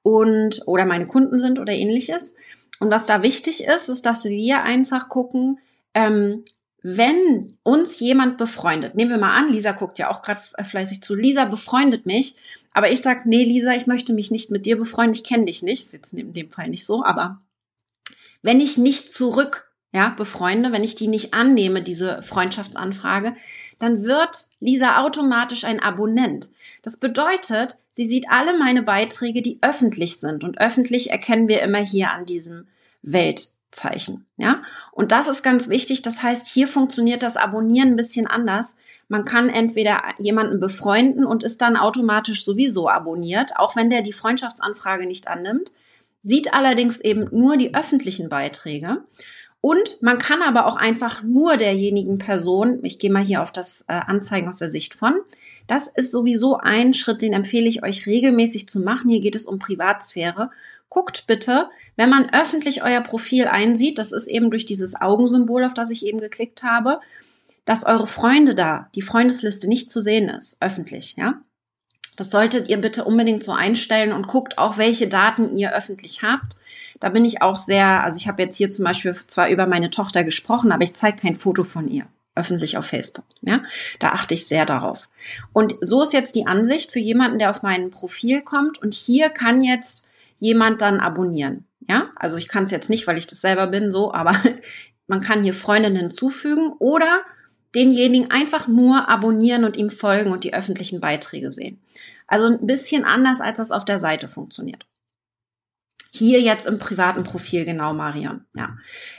und 0.03 0.63
oder 0.67 0.85
meine 0.85 1.07
Kunden 1.07 1.39
sind 1.39 1.59
oder 1.59 1.73
ähnliches. 1.73 2.35
Und 2.79 2.91
was 2.91 3.07
da 3.07 3.23
wichtig 3.23 3.65
ist, 3.65 3.89
ist, 3.89 4.07
dass 4.07 4.25
wir 4.25 4.63
einfach 4.63 5.09
gucken, 5.09 5.59
ähm, 5.95 6.45
wenn 6.83 7.49
uns 7.63 8.01
jemand 8.01 8.39
befreundet, 8.39 8.95
nehmen 8.95 9.11
wir 9.11 9.19
mal 9.19 9.37
an, 9.37 9.53
Lisa 9.53 9.73
guckt 9.73 9.99
ja 9.99 10.11
auch 10.11 10.23
gerade 10.23 10.41
fleißig 10.63 11.03
zu, 11.03 11.15
Lisa 11.15 11.45
befreundet 11.45 12.07
mich, 12.07 12.37
aber 12.73 12.91
ich 12.91 13.03
sag, 13.03 13.27
nee, 13.27 13.45
Lisa, 13.45 13.73
ich 13.73 13.87
möchte 13.87 14.15
mich 14.15 14.31
nicht 14.31 14.51
mit 14.51 14.65
dir 14.65 14.79
befreunden, 14.79 15.15
ich 15.15 15.25
kenne 15.25 15.45
dich 15.45 15.63
nicht, 15.63 15.83
ist 15.83 15.93
jetzt 15.93 16.15
in 16.15 16.33
dem 16.33 16.51
Fall 16.51 16.69
nicht 16.69 16.87
so, 16.87 17.05
aber 17.05 17.43
wenn 18.41 18.61
ich 18.61 18.79
nicht 18.79 19.13
zurück 19.13 19.71
ja, 19.93 20.11
befreunde, 20.11 20.73
wenn 20.73 20.85
ich 20.85 20.95
die 20.95 21.09
nicht 21.09 21.35
annehme, 21.35 21.83
diese 21.83 22.23
Freundschaftsanfrage, 22.23 23.35
dann 23.79 24.05
wird 24.05 24.47
Lisa 24.61 25.03
automatisch 25.03 25.65
ein 25.65 25.81
Abonnent. 25.81 26.51
Das 26.83 26.99
bedeutet, 26.99 27.79
sie 28.01 28.09
sieht 28.09 28.31
alle 28.31 28.57
meine 28.57 28.83
Beiträge, 28.83 29.43
die 29.43 29.59
öffentlich 29.61 30.21
sind. 30.21 30.43
Und 30.43 30.59
öffentlich 30.59 31.11
erkennen 31.11 31.49
wir 31.49 31.61
immer 31.61 31.85
hier 31.85 32.11
an 32.11 32.25
diesem 32.25 32.67
Weltzeichen. 33.03 34.25
Ja, 34.39 34.63
und 34.93 35.13
das 35.13 35.29
ist 35.29 35.43
ganz 35.43 35.69
wichtig. 35.69 36.01
Das 36.01 36.23
heißt, 36.23 36.47
hier 36.47 36.67
funktioniert 36.67 37.23
das 37.23 37.37
Abonnieren 37.37 37.91
ein 37.91 37.97
bisschen 37.97 38.27
anders. 38.27 38.77
Man 39.09 39.27
kann 39.27 39.51
entweder 39.51 40.01
jemanden 40.17 40.61
befreunden 40.61 41.27
und 41.27 41.43
ist 41.43 41.61
dann 41.61 41.77
automatisch 41.77 42.43
sowieso 42.43 42.89
abonniert, 42.89 43.57
auch 43.57 43.77
wenn 43.77 43.91
der 43.91 44.01
die 44.01 44.15
Freundschaftsanfrage 44.15 45.05
nicht 45.05 45.29
annimmt, 45.29 45.71
sieht 46.23 46.55
allerdings 46.55 47.01
eben 47.01 47.29
nur 47.31 47.59
die 47.59 47.75
öffentlichen 47.75 48.31
Beiträge. 48.31 49.05
Und 49.61 50.01
man 50.01 50.17
kann 50.17 50.41
aber 50.41 50.65
auch 50.65 50.77
einfach 50.77 51.23
nur 51.23 51.59
derjenigen 51.59 52.17
Person, 52.17 52.81
ich 52.83 52.99
gehe 52.99 53.13
mal 53.13 53.23
hier 53.23 53.43
auf 53.43 53.53
das 53.53 53.85
äh, 53.89 53.93
Anzeigen 53.93 54.49
aus 54.49 54.57
der 54.57 54.71
Sicht 54.71 54.95
von, 54.95 55.21
das 55.71 55.87
ist 55.87 56.11
sowieso 56.11 56.57
ein 56.57 56.95
Schritt, 56.95 57.23
den 57.23 57.33
empfehle 57.33 57.69
ich 57.69 57.85
euch 57.85 58.05
regelmäßig 58.05 58.69
zu 58.69 58.81
machen. 58.81 59.09
Hier 59.09 59.21
geht 59.21 59.37
es 59.37 59.47
um 59.47 59.61
Privatsphäre. 59.61 60.51
Guckt 60.89 61.29
bitte, 61.29 61.69
wenn 61.95 62.11
man 62.11 62.29
öffentlich 62.33 62.83
euer 62.83 63.01
Profil 63.03 63.47
einsieht, 63.47 63.97
das 63.99 64.11
ist 64.11 64.27
eben 64.27 64.51
durch 64.51 64.65
dieses 64.67 65.01
Augensymbol, 65.01 65.63
auf 65.63 65.73
das 65.73 65.91
ich 65.91 66.05
eben 66.05 66.19
geklickt 66.19 66.65
habe, 66.65 66.99
dass 67.67 67.87
eure 67.87 68.09
Freunde 68.09 68.57
da, 68.57 68.89
die 68.97 69.03
Freundesliste 69.03 69.69
nicht 69.69 69.93
zu 69.93 70.01
sehen 70.01 70.29
ist, 70.29 70.57
öffentlich, 70.59 71.15
ja. 71.17 71.41
Das 72.17 72.31
solltet 72.31 72.69
ihr 72.69 72.79
bitte 72.79 73.05
unbedingt 73.05 73.45
so 73.45 73.53
einstellen 73.53 74.13
und 74.13 74.27
guckt 74.27 74.59
auch, 74.59 74.77
welche 74.77 75.07
Daten 75.07 75.57
ihr 75.57 75.73
öffentlich 75.73 76.25
habt. 76.25 76.57
Da 76.99 77.11
bin 77.11 77.25
ich 77.25 77.43
auch 77.43 77.57
sehr, 77.57 78.03
also 78.03 78.17
ich 78.17 78.27
habe 78.27 78.43
jetzt 78.43 78.57
hier 78.57 78.71
zum 78.71 78.85
Beispiel 78.85 79.15
zwar 79.29 79.49
über 79.49 79.69
meine 79.69 79.91
Tochter 79.91 80.25
gesprochen, 80.25 80.73
aber 80.73 80.83
ich 80.83 80.95
zeige 80.95 81.19
kein 81.19 81.37
Foto 81.37 81.63
von 81.63 81.87
ihr 81.87 82.09
öffentlich 82.41 82.77
auf 82.77 82.87
Facebook. 82.87 83.25
Ja, 83.43 83.63
da 83.99 84.11
achte 84.11 84.35
ich 84.35 84.47
sehr 84.47 84.67
darauf. 84.67 85.09
Und 85.53 85.75
so 85.81 86.03
ist 86.03 86.13
jetzt 86.13 86.35
die 86.35 86.47
Ansicht 86.47 86.91
für 86.91 86.99
jemanden, 86.99 87.39
der 87.39 87.51
auf 87.51 87.63
mein 87.63 87.91
Profil 87.91 88.41
kommt. 88.41 88.83
Und 88.83 88.95
hier 88.95 89.29
kann 89.29 89.63
jetzt 89.63 90.07
jemand 90.39 90.83
dann 90.83 90.99
abonnieren. 90.99 91.67
Ja, 91.87 92.11
also 92.17 92.37
ich 92.37 92.49
kann 92.49 92.65
es 92.65 92.71
jetzt 92.71 92.91
nicht, 92.91 93.07
weil 93.07 93.19
ich 93.19 93.27
das 93.27 93.41
selber 93.41 93.67
bin, 93.67 93.91
so, 93.91 94.13
aber 94.13 94.35
man 95.07 95.21
kann 95.21 95.43
hier 95.43 95.55
Freundinnen 95.55 95.97
hinzufügen 95.97 96.73
oder 96.79 97.23
denjenigen 97.75 98.31
einfach 98.31 98.67
nur 98.67 99.09
abonnieren 99.09 99.65
und 99.65 99.77
ihm 99.77 99.91
folgen 99.91 100.33
und 100.33 100.45
die 100.45 100.55
öffentlichen 100.55 101.01
Beiträge 101.01 101.51
sehen. 101.51 101.81
Also 102.27 102.47
ein 102.47 102.67
bisschen 102.67 103.05
anders, 103.05 103.41
als 103.41 103.59
das 103.59 103.73
auf 103.73 103.85
der 103.85 103.99
Seite 103.99 104.29
funktioniert. 104.29 104.87
Hier 106.13 106.41
jetzt 106.41 106.67
im 106.67 106.79
privaten 106.79 107.23
Profil, 107.23 107.65
genau, 107.65 107.93
Marion. 107.93 108.45
Ja. 108.55 108.77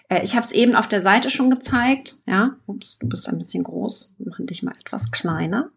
Äh, 0.10 0.24
ich 0.24 0.36
habe 0.36 0.45
es 0.45 0.51
eben 0.51 0.75
auf 0.75 0.88
der 0.88 1.01
Seite 1.01 1.29
schon 1.29 1.50
gezeigt. 1.50 2.15
Ja, 2.27 2.57
ups, 2.65 3.00
du 3.00 3.07
bist 3.07 3.29
ein 3.29 3.38
bisschen 3.38 3.63
groß. 3.63 4.15
Wir 4.17 4.29
machen 4.29 4.45
dich 4.45 4.62
mal 4.62 4.75
etwas 4.79 5.12
kleiner. 5.12 5.71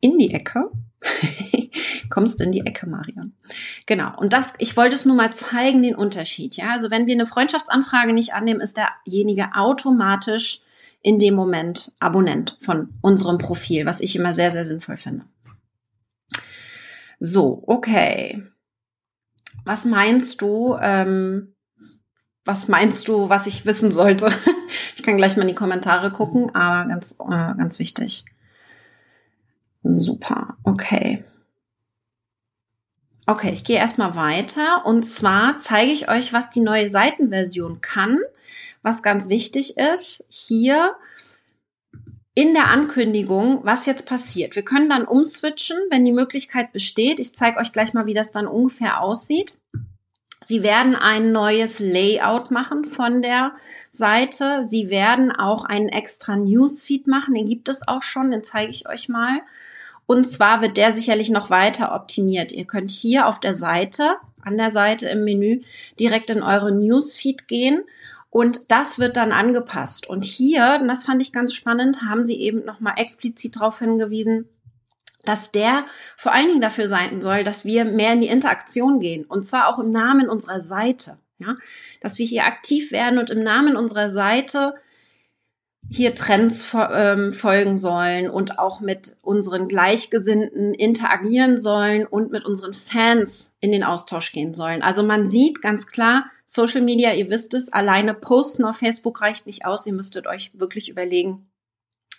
In 0.00 0.18
die 0.18 0.32
Ecke. 0.34 0.70
Kommst 2.10 2.40
in 2.40 2.52
die 2.52 2.66
Ecke, 2.66 2.88
Marion. 2.88 3.32
Genau. 3.86 4.12
Und 4.18 4.32
das, 4.32 4.52
ich 4.58 4.76
wollte 4.76 4.96
es 4.96 5.06
nur 5.06 5.16
mal 5.16 5.32
zeigen, 5.32 5.82
den 5.82 5.94
Unterschied. 5.94 6.56
Ja, 6.56 6.72
also 6.72 6.90
wenn 6.90 7.06
wir 7.06 7.14
eine 7.14 7.26
Freundschaftsanfrage 7.26 8.12
nicht 8.12 8.34
annehmen, 8.34 8.60
ist 8.60 8.76
derjenige 8.76 9.50
automatisch 9.54 10.60
in 11.02 11.18
dem 11.18 11.34
Moment 11.34 11.92
Abonnent 12.00 12.58
von 12.60 12.90
unserem 13.00 13.38
Profil, 13.38 13.86
was 13.86 14.00
ich 14.00 14.16
immer 14.16 14.34
sehr, 14.34 14.50
sehr 14.50 14.66
sinnvoll 14.66 14.98
finde. 14.98 15.24
So, 17.18 17.62
okay. 17.66 18.42
Was 19.70 19.84
meinst 19.84 20.42
du, 20.42 20.76
ähm, 20.82 21.54
was 22.44 22.66
meinst 22.66 23.06
du, 23.06 23.28
was 23.28 23.46
ich 23.46 23.66
wissen 23.66 23.92
sollte? 23.92 24.26
ich 24.96 25.04
kann 25.04 25.16
gleich 25.16 25.36
mal 25.36 25.42
in 25.42 25.48
die 25.48 25.54
Kommentare 25.54 26.10
gucken, 26.10 26.52
aber 26.56 26.88
ganz, 26.88 27.20
äh, 27.20 27.54
ganz 27.54 27.78
wichtig. 27.78 28.24
Super, 29.84 30.56
okay. 30.64 31.22
Okay, 33.26 33.52
ich 33.52 33.62
gehe 33.62 33.76
erstmal 33.76 34.16
weiter 34.16 34.84
und 34.86 35.04
zwar 35.04 35.60
zeige 35.60 35.92
ich 35.92 36.08
euch, 36.08 36.32
was 36.32 36.50
die 36.50 36.62
neue 36.62 36.90
Seitenversion 36.90 37.80
kann. 37.80 38.18
Was 38.82 39.04
ganz 39.04 39.28
wichtig 39.28 39.76
ist, 39.76 40.26
hier 40.30 40.96
in 42.34 42.54
der 42.54 42.66
Ankündigung, 42.66 43.60
was 43.62 43.86
jetzt 43.86 44.06
passiert. 44.06 44.56
Wir 44.56 44.64
können 44.64 44.88
dann 44.88 45.04
umswitchen, 45.04 45.76
wenn 45.90 46.04
die 46.04 46.10
Möglichkeit 46.10 46.72
besteht. 46.72 47.20
Ich 47.20 47.36
zeige 47.36 47.60
euch 47.60 47.70
gleich 47.70 47.94
mal, 47.94 48.06
wie 48.06 48.14
das 48.14 48.32
dann 48.32 48.48
ungefähr 48.48 49.00
aussieht. 49.00 49.59
Sie 50.44 50.62
werden 50.62 50.96
ein 50.96 51.32
neues 51.32 51.80
Layout 51.80 52.50
machen 52.50 52.84
von 52.84 53.22
der 53.22 53.52
Seite. 53.90 54.64
Sie 54.64 54.88
werden 54.88 55.30
auch 55.30 55.64
einen 55.64 55.88
extra 55.88 56.36
Newsfeed 56.36 57.06
machen. 57.06 57.34
Den 57.34 57.48
gibt 57.48 57.68
es 57.68 57.86
auch 57.86 58.02
schon, 58.02 58.30
den 58.30 58.42
zeige 58.42 58.70
ich 58.70 58.88
euch 58.88 59.08
mal. 59.08 59.40
Und 60.06 60.28
zwar 60.28 60.60
wird 60.62 60.76
der 60.76 60.92
sicherlich 60.92 61.30
noch 61.30 61.50
weiter 61.50 61.94
optimiert. 61.94 62.52
Ihr 62.52 62.64
könnt 62.64 62.90
hier 62.90 63.26
auf 63.26 63.38
der 63.38 63.54
Seite, 63.54 64.16
an 64.42 64.56
der 64.56 64.70
Seite 64.70 65.08
im 65.08 65.24
Menü, 65.24 65.62
direkt 66.00 66.30
in 66.30 66.42
eure 66.42 66.72
Newsfeed 66.72 67.46
gehen 67.46 67.84
und 68.30 68.70
das 68.70 69.00
wird 69.00 69.16
dann 69.16 69.32
angepasst. 69.32 70.08
Und 70.08 70.24
hier, 70.24 70.78
und 70.80 70.88
das 70.88 71.04
fand 71.04 71.20
ich 71.20 71.32
ganz 71.32 71.52
spannend, 71.52 72.02
haben 72.02 72.24
sie 72.24 72.40
eben 72.40 72.64
nochmal 72.64 72.94
explizit 72.96 73.56
darauf 73.56 73.80
hingewiesen, 73.80 74.48
dass 75.24 75.52
der 75.52 75.84
vor 76.16 76.32
allen 76.32 76.48
Dingen 76.48 76.60
dafür 76.60 76.88
sein 76.88 77.20
soll, 77.20 77.44
dass 77.44 77.64
wir 77.64 77.84
mehr 77.84 78.12
in 78.12 78.20
die 78.20 78.28
Interaktion 78.28 79.00
gehen. 79.00 79.24
Und 79.24 79.44
zwar 79.44 79.68
auch 79.68 79.78
im 79.78 79.92
Namen 79.92 80.28
unserer 80.28 80.60
Seite. 80.60 81.18
Ja, 81.38 81.56
dass 82.02 82.18
wir 82.18 82.26
hier 82.26 82.44
aktiv 82.44 82.92
werden 82.92 83.18
und 83.18 83.30
im 83.30 83.42
Namen 83.42 83.74
unserer 83.74 84.10
Seite 84.10 84.74
hier 85.88 86.14
Trends 86.14 86.72
ähm, 86.74 87.32
folgen 87.32 87.76
sollen 87.76 88.30
und 88.30 88.58
auch 88.58 88.80
mit 88.80 89.16
unseren 89.22 89.66
Gleichgesinnten 89.66 90.74
interagieren 90.74 91.58
sollen 91.58 92.06
und 92.06 92.30
mit 92.30 92.44
unseren 92.44 92.74
Fans 92.74 93.56
in 93.60 93.72
den 93.72 93.82
Austausch 93.82 94.32
gehen 94.32 94.54
sollen. 94.54 94.82
Also 94.82 95.02
man 95.02 95.26
sieht 95.26 95.62
ganz 95.62 95.86
klar, 95.86 96.26
Social 96.46 96.82
Media, 96.82 97.12
ihr 97.14 97.30
wisst 97.30 97.54
es, 97.54 97.72
alleine 97.72 98.14
posten 98.14 98.64
auf 98.64 98.76
Facebook 98.76 99.20
reicht 99.20 99.46
nicht 99.46 99.64
aus. 99.64 99.86
Ihr 99.86 99.92
müsstet 99.92 100.26
euch 100.26 100.52
wirklich 100.54 100.88
überlegen, 100.88 101.50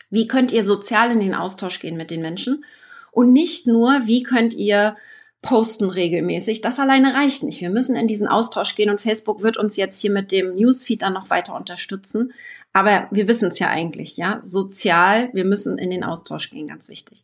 wie 0.10 0.28
könnt 0.28 0.52
ihr 0.52 0.66
sozial 0.66 1.12
in 1.12 1.20
den 1.20 1.36
Austausch 1.36 1.80
gehen 1.80 1.96
mit 1.96 2.12
den 2.12 2.22
Menschen 2.22 2.64
und 3.12 3.32
nicht 3.34 3.68
nur, 3.68 4.02
wie 4.06 4.24
könnt 4.24 4.54
ihr 4.54 4.96
posten 5.42 5.90
regelmäßig. 5.90 6.62
Das 6.62 6.80
alleine 6.80 7.14
reicht 7.14 7.44
nicht. 7.44 7.62
Wir 7.62 7.70
müssen 7.70 7.96
in 7.96 8.08
diesen 8.08 8.28
Austausch 8.28 8.76
gehen 8.76 8.90
und 8.90 9.02
Facebook 9.02 9.42
wird 9.42 9.58
uns 9.58 9.76
jetzt 9.76 10.00
hier 10.00 10.12
mit 10.12 10.32
dem 10.32 10.56
Newsfeed 10.56 11.02
dann 11.02 11.14
noch 11.14 11.30
weiter 11.30 11.56
unterstützen. 11.56 12.34
Aber 12.74 13.08
wir 13.12 13.28
wissen 13.28 13.50
es 13.50 13.60
ja 13.60 13.70
eigentlich, 13.70 14.18
ja. 14.18 14.40
Sozial, 14.44 15.30
wir 15.34 15.46
müssen 15.46 15.78
in 15.78 15.90
den 15.90 16.04
Austausch 16.04 16.50
gehen, 16.52 16.68
ganz 16.68 16.90
wichtig. 16.90 17.24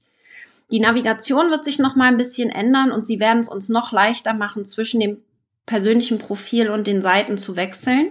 Die 0.72 0.80
Navigation 0.80 1.50
wird 1.52 1.64
sich 1.64 1.80
noch 1.80 1.96
mal 1.96 2.08
ein 2.08 2.18
bisschen 2.18 2.50
ändern 2.50 2.92
und 2.92 3.08
sie 3.08 3.20
werden 3.20 3.40
es 3.40 3.48
uns 3.48 3.70
noch 3.70 3.94
leichter 3.94 4.34
machen, 4.34 4.66
zwischen 4.66 5.00
dem 5.00 5.20
persönlichen 5.66 6.18
Profil 6.18 6.70
und 6.70 6.88
den 6.88 7.02
Seiten 7.02 7.38
zu 7.38 7.56
wechseln. 7.56 8.10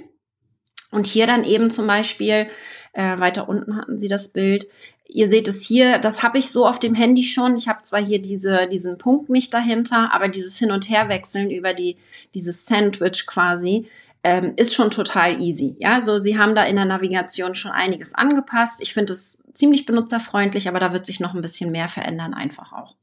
Und 0.90 1.06
hier 1.06 1.26
dann 1.26 1.44
eben 1.44 1.70
zum 1.70 1.86
Beispiel, 1.86 2.46
äh, 2.92 3.18
weiter 3.18 3.48
unten 3.48 3.76
hatten 3.76 3.98
sie 3.98 4.08
das 4.08 4.28
Bild, 4.28 4.66
Ihr 5.08 5.30
seht 5.30 5.48
es 5.48 5.64
hier, 5.64 5.98
das 5.98 6.22
habe 6.22 6.38
ich 6.38 6.50
so 6.50 6.66
auf 6.66 6.78
dem 6.78 6.94
Handy 6.94 7.22
schon. 7.22 7.56
Ich 7.56 7.68
habe 7.68 7.82
zwar 7.82 8.04
hier 8.04 8.20
diese, 8.20 8.66
diesen 8.66 8.98
Punkt 8.98 9.30
nicht 9.30 9.54
dahinter, 9.54 10.12
aber 10.12 10.28
dieses 10.28 10.58
Hin- 10.58 10.72
und 10.72 10.88
Herwechseln 10.88 11.50
über 11.50 11.74
die, 11.74 11.96
dieses 12.34 12.66
Sandwich 12.66 13.26
quasi, 13.26 13.88
ähm, 14.24 14.54
ist 14.56 14.74
schon 14.74 14.90
total 14.90 15.40
easy. 15.40 15.76
Ja, 15.78 16.00
so 16.00 16.18
Sie 16.18 16.36
haben 16.36 16.56
da 16.56 16.64
in 16.64 16.74
der 16.74 16.84
Navigation 16.84 17.54
schon 17.54 17.70
einiges 17.70 18.14
angepasst. 18.14 18.82
Ich 18.82 18.92
finde 18.92 19.12
es 19.12 19.42
ziemlich 19.52 19.86
benutzerfreundlich, 19.86 20.68
aber 20.68 20.80
da 20.80 20.92
wird 20.92 21.06
sich 21.06 21.20
noch 21.20 21.34
ein 21.34 21.42
bisschen 21.42 21.70
mehr 21.70 21.86
verändern 21.86 22.34
einfach 22.34 22.72
auch. 22.72 22.96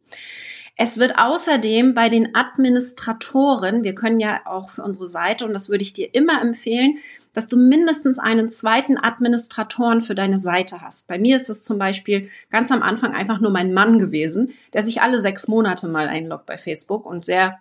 Es 0.75 0.97
wird 0.97 1.19
außerdem 1.19 1.93
bei 1.93 2.09
den 2.09 2.33
Administratoren, 2.33 3.83
wir 3.83 3.93
können 3.93 4.19
ja 4.19 4.41
auch 4.45 4.71
für 4.71 4.83
unsere 4.83 5.07
Seite, 5.07 5.45
und 5.45 5.53
das 5.53 5.69
würde 5.69 5.83
ich 5.83 5.93
dir 5.93 6.13
immer 6.15 6.41
empfehlen, 6.41 6.97
dass 7.31 7.47
du 7.47 7.57
mindestens 7.57 8.19
einen 8.19 8.49
zweiten 8.49 8.97
Administratoren 8.97 10.01
für 10.01 10.15
deine 10.15 10.39
Seite 10.39 10.81
hast. 10.81 11.07
Bei 11.07 11.17
mir 11.17 11.35
ist 11.35 11.49
es 11.49 11.61
zum 11.61 11.77
Beispiel 11.77 12.29
ganz 12.49 12.71
am 12.71 12.83
Anfang 12.83 13.13
einfach 13.13 13.39
nur 13.39 13.51
mein 13.51 13.73
Mann 13.73 13.99
gewesen, 13.99 14.53
der 14.73 14.83
sich 14.83 15.01
alle 15.01 15.19
sechs 15.19 15.47
Monate 15.47 15.87
mal 15.87 16.07
einloggt 16.07 16.45
bei 16.45 16.57
Facebook 16.57 17.05
und 17.05 17.25
sehr 17.25 17.59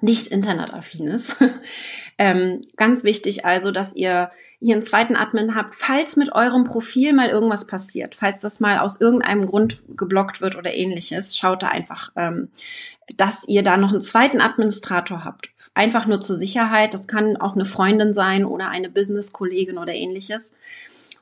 nicht 0.00 0.28
internetaffin 0.28 1.08
ist. 1.08 1.36
ähm, 2.18 2.60
ganz 2.76 3.04
wichtig 3.04 3.44
also, 3.44 3.70
dass 3.70 3.94
ihr 3.94 4.30
hier 4.62 4.74
einen 4.74 4.82
zweiten 4.82 5.16
Admin 5.16 5.56
habt, 5.56 5.74
falls 5.74 6.16
mit 6.16 6.32
eurem 6.32 6.64
Profil 6.64 7.12
mal 7.12 7.28
irgendwas 7.28 7.66
passiert, 7.66 8.14
falls 8.14 8.42
das 8.42 8.60
mal 8.60 8.78
aus 8.78 9.00
irgendeinem 9.00 9.46
Grund 9.46 9.82
geblockt 9.96 10.40
wird 10.40 10.56
oder 10.56 10.72
ähnliches, 10.72 11.36
schaut 11.36 11.64
da 11.64 11.68
einfach, 11.68 12.12
ähm, 12.14 12.48
dass 13.16 13.46
ihr 13.48 13.64
da 13.64 13.76
noch 13.76 13.90
einen 13.90 14.00
zweiten 14.00 14.40
Administrator 14.40 15.24
habt. 15.24 15.50
Einfach 15.74 16.06
nur 16.06 16.20
zur 16.20 16.36
Sicherheit. 16.36 16.94
Das 16.94 17.08
kann 17.08 17.36
auch 17.36 17.54
eine 17.54 17.64
Freundin 17.64 18.14
sein 18.14 18.44
oder 18.44 18.68
eine 18.68 18.88
Business-Kollegin 18.88 19.78
oder 19.78 19.94
ähnliches. 19.94 20.54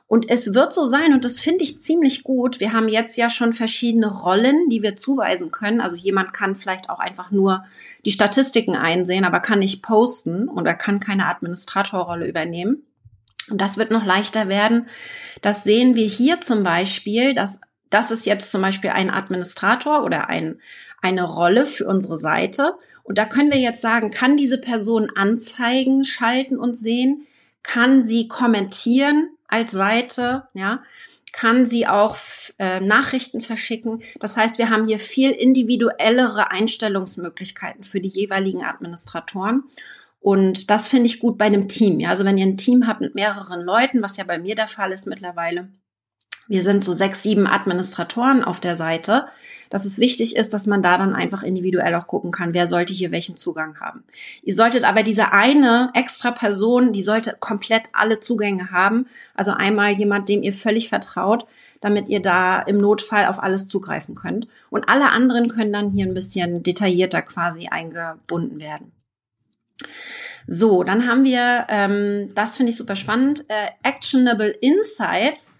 Und 0.07 0.29
es 0.29 0.53
wird 0.53 0.73
so 0.73 0.85
sein, 0.85 1.13
und 1.13 1.23
das 1.23 1.39
finde 1.39 1.63
ich 1.63 1.81
ziemlich 1.81 2.23
gut. 2.23 2.59
Wir 2.59 2.73
haben 2.73 2.89
jetzt 2.89 3.17
ja 3.17 3.29
schon 3.29 3.53
verschiedene 3.53 4.11
Rollen, 4.23 4.67
die 4.69 4.83
wir 4.83 4.97
zuweisen 4.97 5.51
können. 5.51 5.81
Also 5.81 5.95
jemand 5.95 6.33
kann 6.33 6.55
vielleicht 6.55 6.89
auch 6.89 6.99
einfach 6.99 7.31
nur 7.31 7.63
die 8.05 8.11
Statistiken 8.11 8.75
einsehen, 8.75 9.23
aber 9.23 9.39
kann 9.39 9.59
nicht 9.59 9.81
posten 9.81 10.49
und 10.49 10.67
er 10.67 10.75
kann 10.75 10.99
keine 10.99 11.27
Administratorrolle 11.27 12.27
übernehmen. 12.27 12.83
Und 13.49 13.59
das 13.59 13.77
wird 13.77 13.91
noch 13.91 14.05
leichter 14.05 14.47
werden. 14.47 14.87
Das 15.41 15.63
sehen 15.63 15.95
wir 15.95 16.07
hier 16.07 16.41
zum 16.41 16.63
Beispiel, 16.63 17.33
dass 17.33 17.61
das 17.89 18.11
ist 18.11 18.25
jetzt 18.25 18.51
zum 18.51 18.61
Beispiel 18.61 18.91
ein 18.91 19.09
Administrator 19.09 20.03
oder 20.03 20.29
ein, 20.29 20.61
eine 21.01 21.23
Rolle 21.23 21.65
für 21.65 21.85
unsere 21.87 22.17
Seite. 22.17 22.75
Und 23.03 23.17
da 23.17 23.25
können 23.25 23.51
wir 23.51 23.59
jetzt 23.59 23.81
sagen, 23.81 24.11
kann 24.11 24.37
diese 24.37 24.59
Person 24.59 25.09
Anzeigen 25.13 26.05
schalten 26.05 26.57
und 26.57 26.75
sehen? 26.75 27.27
Kann 27.63 28.03
sie 28.03 28.27
kommentieren? 28.29 29.29
als 29.51 29.71
Seite, 29.71 30.47
ja, 30.53 30.81
kann 31.33 31.65
sie 31.65 31.87
auch 31.87 32.17
äh, 32.57 32.79
Nachrichten 32.79 33.41
verschicken. 33.41 34.01
Das 34.19 34.37
heißt, 34.37 34.57
wir 34.57 34.69
haben 34.69 34.87
hier 34.87 34.99
viel 34.99 35.31
individuellere 35.31 36.51
Einstellungsmöglichkeiten 36.51 37.83
für 37.83 38.01
die 38.01 38.09
jeweiligen 38.09 38.63
Administratoren. 38.63 39.63
Und 40.21 40.69
das 40.69 40.87
finde 40.87 41.07
ich 41.07 41.19
gut 41.19 41.37
bei 41.37 41.45
einem 41.45 41.67
Team. 41.67 41.99
Ja, 41.99 42.09
also 42.09 42.23
wenn 42.23 42.37
ihr 42.37 42.45
ein 42.45 42.55
Team 42.55 42.87
habt 42.87 43.01
mit 43.01 43.15
mehreren 43.15 43.61
Leuten, 43.61 44.03
was 44.03 44.17
ja 44.17 44.23
bei 44.23 44.37
mir 44.37 44.55
der 44.55 44.67
Fall 44.67 44.91
ist 44.91 45.07
mittlerweile, 45.07 45.67
wir 46.47 46.61
sind 46.63 46.83
so 46.83 46.93
sechs, 46.93 47.23
sieben 47.23 47.47
Administratoren 47.47 48.43
auf 48.43 48.59
der 48.59 48.75
Seite, 48.75 49.27
dass 49.69 49.85
es 49.85 49.99
wichtig 49.99 50.35
ist, 50.35 50.53
dass 50.53 50.67
man 50.67 50.81
da 50.81 50.97
dann 50.97 51.15
einfach 51.15 51.43
individuell 51.43 51.95
auch 51.95 52.07
gucken 52.07 52.31
kann, 52.31 52.53
wer 52.53 52.67
sollte 52.67 52.93
hier 52.93 53.11
welchen 53.11 53.37
Zugang 53.37 53.79
haben. 53.79 54.03
Ihr 54.43 54.53
solltet 54.53 54.83
aber 54.83 55.01
diese 55.01 55.31
eine 55.31 55.91
extra 55.93 56.31
Person, 56.31 56.91
die 56.91 57.03
sollte 57.03 57.37
komplett 57.39 57.83
alle 57.93 58.19
Zugänge 58.19 58.69
haben. 58.69 59.07
Also 59.33 59.51
einmal 59.51 59.93
jemand, 59.93 60.29
dem 60.29 60.43
ihr 60.43 60.53
völlig 60.53 60.89
vertraut, 60.89 61.45
damit 61.79 62.09
ihr 62.09 62.21
da 62.21 62.59
im 62.59 62.77
Notfall 62.77 63.27
auf 63.27 63.41
alles 63.41 63.67
zugreifen 63.67 64.13
könnt. 64.13 64.47
Und 64.69 64.89
alle 64.89 65.09
anderen 65.09 65.47
können 65.47 65.71
dann 65.71 65.91
hier 65.91 66.05
ein 66.05 66.13
bisschen 66.13 66.63
detaillierter 66.63 67.21
quasi 67.21 67.67
eingebunden 67.67 68.59
werden. 68.59 68.91
So, 70.47 70.83
dann 70.83 71.07
haben 71.07 71.23
wir, 71.23 71.67
ähm, 71.69 72.31
das 72.35 72.57
finde 72.57 72.71
ich 72.71 72.77
super 72.77 72.95
spannend, 72.95 73.45
äh, 73.47 73.69
Actionable 73.83 74.49
Insights 74.49 75.59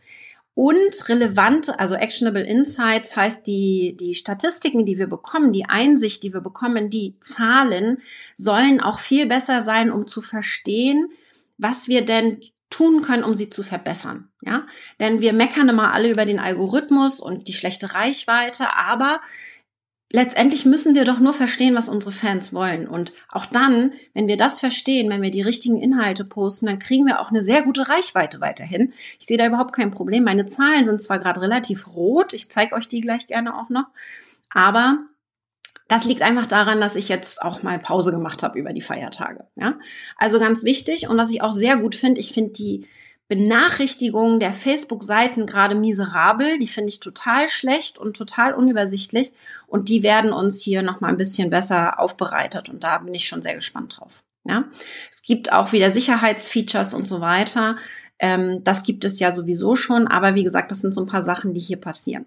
und 0.53 1.07
relevante, 1.07 1.79
also 1.79 1.95
actionable 1.95 2.43
insights 2.43 3.15
heißt 3.15 3.47
die, 3.47 3.95
die 3.97 4.15
Statistiken, 4.15 4.85
die 4.85 4.97
wir 4.97 5.07
bekommen, 5.07 5.53
die 5.53 5.65
Einsicht, 5.65 6.23
die 6.23 6.33
wir 6.33 6.41
bekommen, 6.41 6.89
die 6.89 7.15
Zahlen 7.21 8.01
sollen 8.35 8.81
auch 8.81 8.99
viel 8.99 9.27
besser 9.27 9.61
sein, 9.61 9.91
um 9.91 10.07
zu 10.07 10.21
verstehen, 10.21 11.09
was 11.57 11.87
wir 11.87 12.03
denn 12.03 12.41
tun 12.69 13.01
können, 13.01 13.23
um 13.23 13.35
sie 13.35 13.49
zu 13.49 13.63
verbessern. 13.63 14.29
Ja, 14.41 14.65
denn 14.99 15.21
wir 15.21 15.33
meckern 15.33 15.69
immer 15.69 15.93
alle 15.93 16.11
über 16.11 16.25
den 16.25 16.39
Algorithmus 16.39 17.19
und 17.19 17.47
die 17.47 17.53
schlechte 17.53 17.93
Reichweite, 17.93 18.75
aber 18.75 19.21
letztendlich 20.11 20.65
müssen 20.65 20.95
wir 20.95 21.05
doch 21.05 21.19
nur 21.19 21.33
verstehen, 21.33 21.75
was 21.75 21.89
unsere 21.89 22.11
Fans 22.11 22.53
wollen. 22.53 22.87
Und 22.87 23.13
auch 23.29 23.45
dann, 23.45 23.93
wenn 24.13 24.27
wir 24.27 24.37
das 24.37 24.59
verstehen, 24.59 25.09
wenn 25.09 25.21
wir 25.21 25.31
die 25.31 25.41
richtigen 25.41 25.81
Inhalte 25.81 26.25
posten, 26.25 26.65
dann 26.65 26.79
kriegen 26.79 27.05
wir 27.05 27.19
auch 27.19 27.29
eine 27.29 27.41
sehr 27.41 27.63
gute 27.63 27.89
Reichweite 27.89 28.41
weiterhin. 28.41 28.93
Ich 29.19 29.25
sehe 29.25 29.37
da 29.37 29.45
überhaupt 29.45 29.73
kein 29.73 29.91
Problem. 29.91 30.23
Meine 30.23 30.45
Zahlen 30.45 30.85
sind 30.85 31.01
zwar 31.01 31.19
gerade 31.19 31.41
relativ 31.41 31.87
rot, 31.95 32.33
ich 32.33 32.49
zeige 32.49 32.75
euch 32.75 32.87
die 32.87 33.01
gleich 33.01 33.27
gerne 33.27 33.57
auch 33.57 33.69
noch, 33.69 33.87
aber 34.49 34.99
das 35.87 36.05
liegt 36.05 36.21
einfach 36.21 36.47
daran, 36.47 36.79
dass 36.79 36.95
ich 36.95 37.09
jetzt 37.09 37.41
auch 37.41 37.63
mal 37.63 37.77
Pause 37.77 38.11
gemacht 38.11 38.43
habe 38.43 38.57
über 38.57 38.71
die 38.71 38.81
Feiertage. 38.81 39.45
Ja? 39.55 39.77
Also 40.17 40.39
ganz 40.39 40.63
wichtig 40.63 41.09
und 41.09 41.17
was 41.17 41.31
ich 41.31 41.41
auch 41.41 41.51
sehr 41.51 41.77
gut 41.77 41.95
finde, 41.95 42.21
ich 42.21 42.31
finde 42.31 42.51
die 42.51 42.87
Benachrichtigungen 43.31 44.41
der 44.41 44.51
Facebook-Seiten 44.51 45.45
gerade 45.45 45.73
miserabel. 45.73 46.59
Die 46.59 46.67
finde 46.67 46.89
ich 46.89 46.99
total 46.99 47.47
schlecht 47.47 47.97
und 47.97 48.17
total 48.17 48.53
unübersichtlich. 48.53 49.31
Und 49.67 49.87
die 49.87 50.03
werden 50.03 50.33
uns 50.33 50.61
hier 50.61 50.81
nochmal 50.81 51.11
ein 51.11 51.17
bisschen 51.17 51.49
besser 51.49 51.97
aufbereitet. 51.97 52.67
Und 52.67 52.83
da 52.83 52.97
bin 52.97 53.13
ich 53.13 53.29
schon 53.29 53.41
sehr 53.41 53.55
gespannt 53.55 53.97
drauf. 53.97 54.25
Ja, 54.43 54.65
es 55.09 55.21
gibt 55.21 55.53
auch 55.53 55.71
wieder 55.71 55.91
Sicherheitsfeatures 55.91 56.93
und 56.93 57.07
so 57.07 57.21
weiter. 57.21 57.77
Ähm, 58.19 58.65
das 58.65 58.83
gibt 58.83 59.05
es 59.05 59.17
ja 59.21 59.31
sowieso 59.31 59.77
schon. 59.77 60.09
Aber 60.09 60.35
wie 60.35 60.43
gesagt, 60.43 60.69
das 60.69 60.81
sind 60.81 60.93
so 60.93 60.99
ein 60.99 61.07
paar 61.07 61.21
Sachen, 61.21 61.53
die 61.53 61.61
hier 61.61 61.79
passieren. 61.79 62.25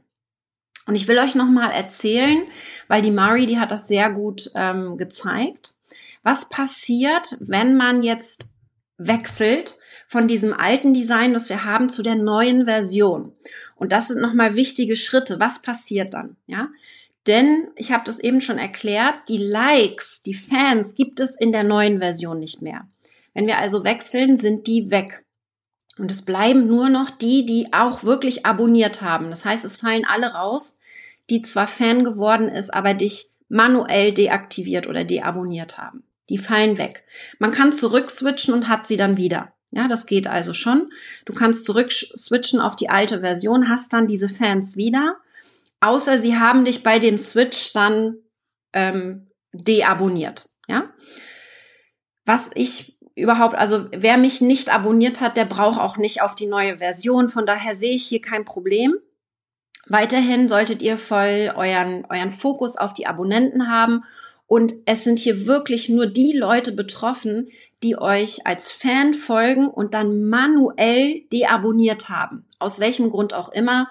Und 0.86 0.94
ich 0.94 1.06
will 1.06 1.18
euch 1.18 1.34
nochmal 1.34 1.70
erzählen, 1.70 2.44
weil 2.88 3.02
die 3.02 3.10
Mari, 3.10 3.44
die 3.44 3.58
hat 3.58 3.72
das 3.72 3.88
sehr 3.88 4.08
gut 4.08 4.50
ähm, 4.54 4.96
gezeigt. 4.96 5.74
Was 6.22 6.48
passiert, 6.48 7.36
wenn 7.40 7.76
man 7.76 8.02
jetzt 8.02 8.48
wechselt 8.96 9.76
von 10.14 10.28
diesem 10.28 10.54
alten 10.54 10.94
Design, 10.94 11.32
das 11.32 11.48
wir 11.48 11.64
haben, 11.64 11.90
zu 11.90 12.00
der 12.00 12.14
neuen 12.14 12.66
Version. 12.66 13.32
Und 13.74 13.90
das 13.90 14.06
sind 14.06 14.20
nochmal 14.20 14.54
wichtige 14.54 14.94
Schritte. 14.94 15.40
Was 15.40 15.60
passiert 15.60 16.14
dann? 16.14 16.36
Ja, 16.46 16.68
denn 17.26 17.66
ich 17.74 17.90
habe 17.90 18.04
das 18.06 18.20
eben 18.20 18.40
schon 18.40 18.56
erklärt, 18.56 19.16
die 19.28 19.38
Likes, 19.38 20.22
die 20.22 20.34
Fans 20.34 20.94
gibt 20.94 21.18
es 21.18 21.34
in 21.34 21.50
der 21.50 21.64
neuen 21.64 21.98
Version 21.98 22.38
nicht 22.38 22.62
mehr. 22.62 22.86
Wenn 23.32 23.48
wir 23.48 23.58
also 23.58 23.82
wechseln, 23.82 24.36
sind 24.36 24.68
die 24.68 24.92
weg. 24.92 25.24
Und 25.98 26.12
es 26.12 26.22
bleiben 26.22 26.68
nur 26.68 26.90
noch 26.90 27.10
die, 27.10 27.44
die 27.44 27.72
auch 27.72 28.04
wirklich 28.04 28.46
abonniert 28.46 29.02
haben. 29.02 29.30
Das 29.30 29.44
heißt, 29.44 29.64
es 29.64 29.74
fallen 29.74 30.04
alle 30.04 30.34
raus, 30.34 30.78
die 31.28 31.40
zwar 31.40 31.66
Fan 31.66 32.04
geworden 32.04 32.48
ist, 32.48 32.72
aber 32.72 32.94
dich 32.94 33.30
manuell 33.48 34.12
deaktiviert 34.12 34.86
oder 34.86 35.02
deabonniert 35.02 35.76
haben. 35.76 36.04
Die 36.28 36.38
fallen 36.38 36.78
weg. 36.78 37.02
Man 37.40 37.50
kann 37.50 37.72
zurückswitchen 37.72 38.54
und 38.54 38.68
hat 38.68 38.86
sie 38.86 38.96
dann 38.96 39.16
wieder. 39.16 39.50
Ja, 39.74 39.88
das 39.88 40.06
geht 40.06 40.28
also 40.28 40.52
schon. 40.52 40.92
Du 41.24 41.32
kannst 41.32 41.64
zurückswitchen 41.64 42.60
auf 42.60 42.76
die 42.76 42.90
alte 42.90 43.20
Version, 43.20 43.68
hast 43.68 43.92
dann 43.92 44.06
diese 44.06 44.28
Fans 44.28 44.76
wieder. 44.76 45.16
Außer 45.80 46.18
sie 46.18 46.38
haben 46.38 46.64
dich 46.64 46.84
bei 46.84 47.00
dem 47.00 47.18
Switch 47.18 47.72
dann 47.72 48.18
ähm, 48.72 49.26
deabonniert. 49.52 50.48
Ja. 50.68 50.90
Was 52.24 52.52
ich 52.54 53.00
überhaupt, 53.16 53.56
also 53.56 53.86
wer 53.90 54.16
mich 54.16 54.40
nicht 54.40 54.72
abonniert 54.72 55.20
hat, 55.20 55.36
der 55.36 55.44
braucht 55.44 55.80
auch 55.80 55.96
nicht 55.96 56.22
auf 56.22 56.36
die 56.36 56.46
neue 56.46 56.78
Version. 56.78 57.28
Von 57.28 57.44
daher 57.44 57.74
sehe 57.74 57.94
ich 57.94 58.06
hier 58.06 58.20
kein 58.20 58.44
Problem. 58.44 58.94
Weiterhin 59.86 60.48
solltet 60.48 60.82
ihr 60.82 60.96
voll 60.96 61.52
euren, 61.56 62.06
euren 62.08 62.30
Fokus 62.30 62.76
auf 62.76 62.92
die 62.92 63.08
Abonnenten 63.08 63.68
haben. 63.68 64.04
Und 64.54 64.72
es 64.86 65.02
sind 65.02 65.18
hier 65.18 65.48
wirklich 65.48 65.88
nur 65.88 66.06
die 66.06 66.30
Leute 66.30 66.70
betroffen, 66.70 67.48
die 67.82 67.98
euch 67.98 68.46
als 68.46 68.70
Fan 68.70 69.12
folgen 69.12 69.66
und 69.66 69.94
dann 69.94 70.28
manuell 70.28 71.22
deabonniert 71.32 72.08
haben. 72.08 72.44
Aus 72.60 72.78
welchem 72.78 73.10
Grund 73.10 73.34
auch 73.34 73.48
immer. 73.48 73.88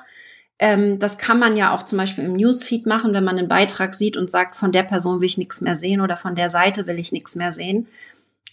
Ähm, 0.59 0.99
das 0.99 1.17
kann 1.17 1.37
man 1.37 1.57
ja 1.57 1.75
auch 1.75 1.83
zum 1.83 1.97
Beispiel 1.97 2.23
im 2.23 2.37
Newsfeed 2.37 2.85
machen, 2.85 3.13
wenn 3.13 3.25
man 3.25 3.37
einen 3.37 3.49
Beitrag 3.49 3.93
sieht 3.93 4.15
und 4.15 4.31
sagt, 4.31 4.55
von 4.55 4.71
der 4.71 4.83
Person 4.83 5.19
will 5.19 5.25
ich 5.25 5.37
nichts 5.37 5.59
mehr 5.59 5.75
sehen 5.75 5.99
oder 5.99 6.15
von 6.15 6.33
der 6.33 6.47
Seite 6.47 6.87
will 6.87 6.97
ich 6.97 7.11
nichts 7.11 7.35
mehr 7.35 7.51
sehen. 7.51 7.87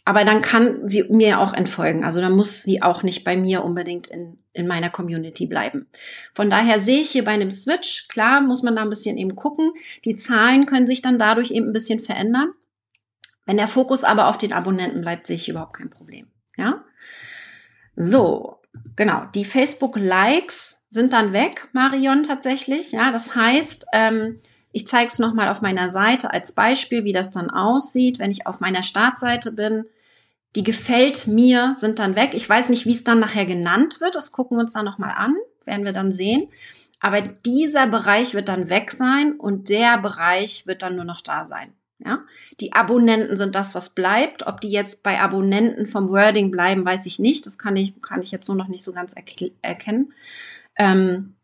Aber 0.04 0.24
dann 0.24 0.40
kann 0.40 0.88
sie 0.88 1.04
mir 1.10 1.40
auch 1.40 1.52
entfolgen. 1.52 2.04
Also 2.04 2.20
dann 2.20 2.32
muss 2.32 2.62
sie 2.62 2.82
auch 2.82 3.02
nicht 3.02 3.24
bei 3.24 3.36
mir 3.36 3.64
unbedingt 3.64 4.06
in, 4.06 4.38
in 4.52 4.66
meiner 4.66 4.90
Community 4.90 5.46
bleiben. 5.46 5.86
Von 6.32 6.50
daher 6.50 6.78
sehe 6.78 7.02
ich 7.02 7.10
hier 7.10 7.24
bei 7.24 7.32
einem 7.32 7.50
Switch, 7.50 8.08
klar 8.08 8.40
muss 8.40 8.62
man 8.62 8.76
da 8.76 8.82
ein 8.82 8.88
bisschen 8.88 9.18
eben 9.18 9.36
gucken. 9.36 9.72
Die 10.04 10.16
Zahlen 10.16 10.66
können 10.66 10.86
sich 10.86 11.02
dann 11.02 11.18
dadurch 11.18 11.50
eben 11.50 11.66
ein 11.66 11.72
bisschen 11.72 12.00
verändern. 12.00 12.52
Wenn 13.46 13.56
der 13.56 13.68
Fokus 13.68 14.04
aber 14.04 14.28
auf 14.28 14.38
den 14.38 14.52
Abonnenten 14.52 15.02
bleibt, 15.02 15.26
sehe 15.26 15.36
ich 15.36 15.48
überhaupt 15.48 15.76
kein 15.76 15.90
Problem. 15.90 16.28
Ja? 16.56 16.84
So, 17.96 18.58
genau. 18.96 19.24
Die 19.34 19.44
Facebook-Likes 19.44 20.84
sind 20.88 21.12
dann 21.12 21.32
weg, 21.32 21.68
Marion, 21.72 22.22
tatsächlich. 22.22 22.92
Ja, 22.92 23.12
das 23.12 23.34
heißt, 23.34 23.86
ähm, 23.92 24.40
ich 24.72 24.86
zeige 24.86 25.08
es 25.08 25.18
nochmal 25.18 25.48
auf 25.48 25.62
meiner 25.62 25.88
Seite 25.88 26.32
als 26.32 26.52
Beispiel, 26.52 27.04
wie 27.04 27.12
das 27.12 27.30
dann 27.30 27.50
aussieht, 27.50 28.18
wenn 28.18 28.30
ich 28.30 28.46
auf 28.46 28.60
meiner 28.60 28.82
Startseite 28.82 29.52
bin 29.52 29.84
die 30.56 30.64
gefällt 30.64 31.26
mir, 31.26 31.74
sind 31.78 31.98
dann 31.98 32.16
weg. 32.16 32.30
Ich 32.34 32.48
weiß 32.48 32.70
nicht, 32.70 32.86
wie 32.86 32.92
es 32.92 33.04
dann 33.04 33.20
nachher 33.20 33.46
genannt 33.46 34.00
wird. 34.00 34.14
Das 34.14 34.32
gucken 34.32 34.56
wir 34.56 34.62
uns 34.62 34.72
dann 34.72 34.84
nochmal 34.84 35.14
an, 35.16 35.36
werden 35.64 35.84
wir 35.84 35.92
dann 35.92 36.10
sehen. 36.10 36.48
Aber 36.98 37.20
dieser 37.20 37.86
Bereich 37.86 38.34
wird 38.34 38.48
dann 38.48 38.68
weg 38.68 38.90
sein 38.90 39.34
und 39.38 39.68
der 39.68 39.98
Bereich 39.98 40.66
wird 40.66 40.82
dann 40.82 40.96
nur 40.96 41.04
noch 41.04 41.20
da 41.20 41.44
sein. 41.44 41.72
Ja, 42.02 42.20
die 42.60 42.72
Abonnenten 42.72 43.36
sind 43.36 43.54
das, 43.54 43.74
was 43.74 43.90
bleibt. 43.90 44.46
Ob 44.46 44.60
die 44.60 44.70
jetzt 44.70 45.02
bei 45.02 45.20
Abonnenten 45.20 45.86
vom 45.86 46.08
Wording 46.08 46.50
bleiben, 46.50 46.84
weiß 46.84 47.04
ich 47.04 47.18
nicht. 47.18 47.44
Das 47.44 47.58
kann 47.58 47.76
ich, 47.76 48.00
kann 48.00 48.22
ich 48.22 48.30
jetzt 48.30 48.46
so 48.46 48.54
noch 48.54 48.68
nicht 48.68 48.82
so 48.82 48.92
ganz 48.92 49.14
erkennen. 49.62 50.12
Ähm, 50.76 51.34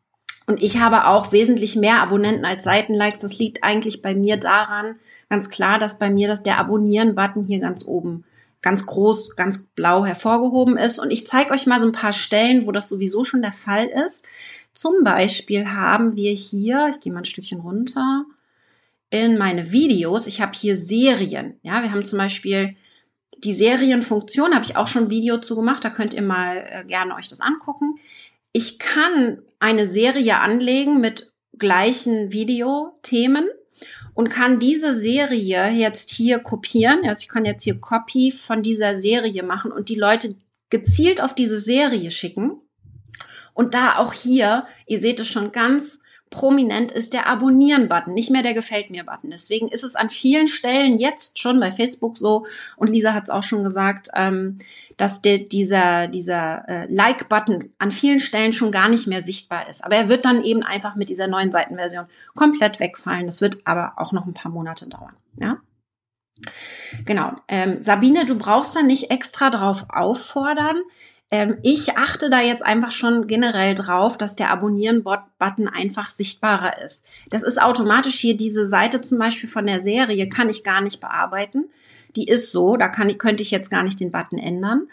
und 0.46 0.62
ich 0.62 0.78
habe 0.78 1.06
auch 1.06 1.32
wesentlich 1.32 1.76
mehr 1.76 2.00
Abonnenten 2.00 2.44
als 2.44 2.64
Seitenlikes. 2.64 3.18
Das 3.18 3.38
liegt 3.38 3.64
eigentlich 3.64 4.02
bei 4.02 4.14
mir 4.14 4.36
daran, 4.36 4.96
ganz 5.28 5.50
klar, 5.50 5.78
dass 5.78 5.98
bei 5.98 6.10
mir 6.10 6.28
das 6.28 6.42
der 6.42 6.58
Abonnieren-Button 6.58 7.42
hier 7.42 7.60
ganz 7.60 7.84
oben 7.84 8.24
ganz 8.62 8.84
groß, 8.84 9.36
ganz 9.36 9.62
blau 9.62 10.04
hervorgehoben 10.04 10.76
ist. 10.76 10.98
Und 10.98 11.12
ich 11.12 11.26
zeige 11.26 11.52
euch 11.52 11.66
mal 11.66 11.78
so 11.78 11.86
ein 11.86 11.92
paar 11.92 12.12
Stellen, 12.12 12.66
wo 12.66 12.72
das 12.72 12.88
sowieso 12.88 13.22
schon 13.22 13.42
der 13.42 13.52
Fall 13.52 13.86
ist. 13.86 14.26
Zum 14.74 15.04
Beispiel 15.04 15.68
haben 15.68 16.16
wir 16.16 16.32
hier, 16.32 16.88
ich 16.90 17.00
gehe 17.00 17.12
mal 17.12 17.20
ein 17.20 17.26
Stückchen 17.26 17.60
runter, 17.60 18.24
in 19.10 19.38
meine 19.38 19.70
Videos. 19.70 20.26
Ich 20.26 20.40
habe 20.40 20.52
hier 20.54 20.76
Serien. 20.76 21.60
Ja, 21.62 21.82
wir 21.82 21.92
haben 21.92 22.04
zum 22.04 22.18
Beispiel 22.18 22.76
die 23.38 23.52
Serienfunktion, 23.52 24.54
habe 24.54 24.64
ich 24.64 24.76
auch 24.76 24.88
schon 24.88 25.04
ein 25.04 25.10
Video 25.10 25.38
zu 25.38 25.54
gemacht. 25.54 25.84
Da 25.84 25.90
könnt 25.90 26.14
ihr 26.14 26.22
mal 26.22 26.56
äh, 26.56 26.84
gerne 26.84 27.14
euch 27.14 27.28
das 27.28 27.40
angucken. 27.40 28.00
Ich 28.56 28.78
kann 28.78 29.42
eine 29.58 29.86
Serie 29.86 30.38
anlegen 30.38 30.98
mit 30.98 31.30
gleichen 31.58 32.32
Videothemen 32.32 33.46
und 34.14 34.30
kann 34.30 34.58
diese 34.58 34.94
Serie 34.94 35.68
jetzt 35.68 36.10
hier 36.10 36.38
kopieren. 36.38 37.00
Also 37.06 37.20
ich 37.20 37.28
kann 37.28 37.44
jetzt 37.44 37.64
hier 37.64 37.78
Copy 37.78 38.32
von 38.32 38.62
dieser 38.62 38.94
Serie 38.94 39.42
machen 39.42 39.72
und 39.72 39.90
die 39.90 39.94
Leute 39.94 40.36
gezielt 40.70 41.20
auf 41.20 41.34
diese 41.34 41.60
Serie 41.60 42.10
schicken. 42.10 42.62
Und 43.52 43.74
da 43.74 43.98
auch 43.98 44.14
hier, 44.14 44.66
ihr 44.86 45.02
seht 45.02 45.20
es 45.20 45.28
schon 45.28 45.52
ganz 45.52 46.00
prominent 46.30 46.90
ist 46.90 47.12
der 47.12 47.26
Abonnieren-Button, 47.26 48.12
nicht 48.12 48.30
mehr 48.30 48.42
der 48.42 48.54
Gefällt 48.54 48.90
mir-Button. 48.90 49.30
Deswegen 49.30 49.68
ist 49.68 49.84
es 49.84 49.94
an 49.94 50.10
vielen 50.10 50.48
Stellen 50.48 50.98
jetzt 50.98 51.38
schon 51.38 51.60
bei 51.60 51.70
Facebook 51.70 52.18
so, 52.18 52.46
und 52.76 52.90
Lisa 52.90 53.14
hat 53.14 53.24
es 53.24 53.30
auch 53.30 53.42
schon 53.42 53.62
gesagt, 53.64 54.08
ähm, 54.14 54.58
dass 54.96 55.22
der, 55.22 55.38
dieser, 55.38 56.08
dieser 56.08 56.68
äh, 56.68 56.86
Like-Button 56.88 57.70
an 57.78 57.92
vielen 57.92 58.20
Stellen 58.20 58.52
schon 58.52 58.72
gar 58.72 58.88
nicht 58.88 59.06
mehr 59.06 59.20
sichtbar 59.20 59.68
ist. 59.68 59.84
Aber 59.84 59.96
er 59.96 60.08
wird 60.08 60.24
dann 60.24 60.42
eben 60.42 60.62
einfach 60.62 60.96
mit 60.96 61.10
dieser 61.10 61.28
neuen 61.28 61.52
Seitenversion 61.52 62.06
komplett 62.34 62.80
wegfallen. 62.80 63.26
Das 63.26 63.40
wird 63.40 63.58
aber 63.64 63.94
auch 63.96 64.12
noch 64.12 64.26
ein 64.26 64.34
paar 64.34 64.50
Monate 64.50 64.88
dauern. 64.88 65.14
Ja? 65.38 65.58
Genau. 67.04 67.32
Ähm, 67.48 67.80
Sabine, 67.80 68.26
du 68.26 68.36
brauchst 68.36 68.74
da 68.76 68.82
nicht 68.82 69.10
extra 69.10 69.50
drauf 69.50 69.86
auffordern. 69.88 70.76
Ähm, 71.30 71.58
ich 71.62 71.96
achte 71.96 72.30
da 72.30 72.40
jetzt 72.40 72.64
einfach 72.64 72.92
schon 72.92 73.26
generell 73.26 73.74
drauf, 73.74 74.16
dass 74.16 74.36
der 74.36 74.50
Abonnieren-Button 74.50 75.68
einfach 75.68 76.10
sichtbarer 76.10 76.82
ist. 76.82 77.08
Das 77.30 77.42
ist 77.42 77.60
automatisch 77.60 78.16
hier 78.16 78.36
diese 78.36 78.66
Seite 78.66 79.00
zum 79.00 79.18
Beispiel 79.18 79.48
von 79.48 79.66
der 79.66 79.80
Serie, 79.80 80.28
kann 80.28 80.48
ich 80.48 80.62
gar 80.62 80.80
nicht 80.80 81.00
bearbeiten. 81.00 81.68
Die 82.14 82.28
ist 82.28 82.52
so, 82.52 82.76
da 82.76 82.88
kann 82.88 83.08
ich, 83.08 83.18
könnte 83.18 83.42
ich 83.42 83.50
jetzt 83.50 83.70
gar 83.70 83.82
nicht 83.82 83.98
den 83.98 84.12
Button 84.12 84.38
ändern. 84.38 84.88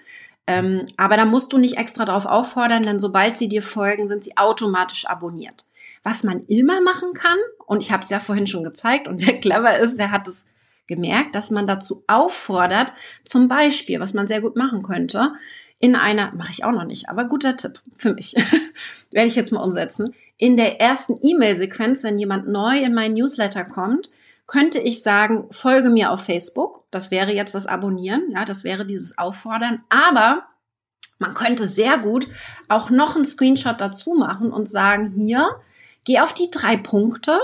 Ähm, 0.48 0.86
aber 0.98 1.18
da 1.18 1.26
musst 1.26 1.54
du 1.54 1.58
nicht 1.58 1.78
extra 1.78 2.04
drauf 2.04 2.26
auffordern, 2.26 2.84
denn 2.84 3.00
sobald 3.00 3.38
sie 3.38 3.48
dir 3.48 3.62
folgen, 3.62 4.08
sind 4.08 4.24
sie 4.24 4.36
automatisch 4.36 5.06
abonniert. 5.06 5.66
Was 6.04 6.24
man 6.24 6.42
immer 6.48 6.82
machen 6.82 7.14
kann, 7.14 7.38
und 7.66 7.82
ich 7.82 7.92
habe 7.92 8.04
es 8.04 8.10
ja 8.10 8.20
vorhin 8.20 8.48
schon 8.48 8.64
gezeigt, 8.64 9.08
und 9.08 9.26
wer 9.26 9.40
clever 9.40 9.78
ist, 9.78 10.00
der 10.00 10.12
hat 10.12 10.28
es 10.28 10.48
gemerkt, 10.88 11.36
dass 11.36 11.52
man 11.52 11.68
dazu 11.68 12.04
auffordert, 12.08 12.94
zum 13.26 13.48
Beispiel, 13.48 14.00
was 14.00 14.14
man 14.14 14.28
sehr 14.28 14.42
gut 14.42 14.56
machen 14.56 14.84
könnte, 14.84 15.34
in 15.80 15.96
einer, 15.96 16.34
mache 16.34 16.52
ich 16.52 16.64
auch 16.64 16.72
noch 16.72 16.86
nicht, 16.86 17.10
aber 17.10 17.26
guter 17.26 17.58
Tipp 17.58 17.82
für 17.98 18.14
mich, 18.14 18.36
werde 19.12 19.28
ich 19.28 19.36
jetzt 19.36 19.52
mal 19.52 19.62
umsetzen. 19.62 20.14
In 20.38 20.56
der 20.56 20.80
ersten 20.80 21.20
E-Mail-Sequenz, 21.22 22.04
wenn 22.04 22.18
jemand 22.18 22.48
neu 22.48 22.78
in 22.78 22.94
mein 22.94 23.14
Newsletter 23.14 23.66
kommt, 23.66 24.10
könnte 24.48 24.80
ich 24.80 25.04
sagen, 25.04 25.48
folge 25.52 25.90
mir 25.90 26.12
auf 26.12 26.24
Facebook. 26.24 26.86
Das 26.92 27.12
wäre 27.12 27.34
jetzt 27.34 27.56
das 27.56 27.68
Abonnieren, 27.68 28.32
ja, 28.32 28.46
das 28.46 28.64
wäre 28.64 28.86
dieses 28.86 29.18
Auffordern. 29.18 29.84
Aber 29.90 30.46
man 31.20 31.34
könnte 31.34 31.68
sehr 31.68 31.98
gut 31.98 32.28
auch 32.68 32.90
noch 32.90 33.16
einen 33.16 33.26
Screenshot 33.26 33.80
dazu 33.80 34.14
machen 34.14 34.52
und 34.52 34.70
sagen, 34.70 35.10
hier, 35.10 35.50
geh 36.04 36.20
auf 36.20 36.34
die 36.34 36.52
drei 36.52 36.78
Punkte. 36.78 37.40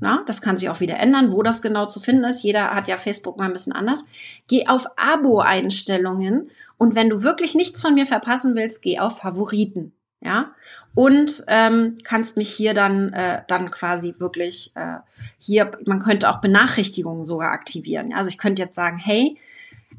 Na, 0.00 0.22
das 0.26 0.42
kann 0.42 0.56
sich 0.56 0.68
auch 0.68 0.80
wieder 0.80 0.98
ändern, 0.98 1.32
wo 1.32 1.42
das 1.42 1.62
genau 1.62 1.86
zu 1.86 2.00
finden 2.00 2.24
ist. 2.24 2.42
Jeder 2.42 2.74
hat 2.74 2.86
ja 2.86 2.96
Facebook 2.96 3.38
mal 3.38 3.46
ein 3.46 3.52
bisschen 3.52 3.72
anders. 3.72 4.04
Geh 4.46 4.66
auf 4.66 4.86
Abo-Einstellungen 4.96 6.50
und 6.76 6.94
wenn 6.94 7.08
du 7.08 7.22
wirklich 7.22 7.54
nichts 7.54 7.80
von 7.80 7.94
mir 7.94 8.06
verpassen 8.06 8.54
willst, 8.54 8.82
geh 8.82 8.98
auf 8.98 9.18
Favoriten. 9.18 9.92
Ja, 10.22 10.52
und 10.94 11.44
ähm, 11.46 11.96
kannst 12.02 12.36
mich 12.36 12.48
hier 12.48 12.72
dann, 12.72 13.12
äh, 13.12 13.42
dann 13.48 13.70
quasi 13.70 14.14
wirklich 14.18 14.72
äh, 14.74 14.96
hier, 15.38 15.70
man 15.84 16.00
könnte 16.00 16.30
auch 16.30 16.40
Benachrichtigungen 16.40 17.24
sogar 17.24 17.52
aktivieren. 17.52 18.10
Ja? 18.10 18.16
Also 18.16 18.30
ich 18.30 18.38
könnte 18.38 18.62
jetzt 18.62 18.74
sagen, 18.74 18.96
hey, 18.96 19.38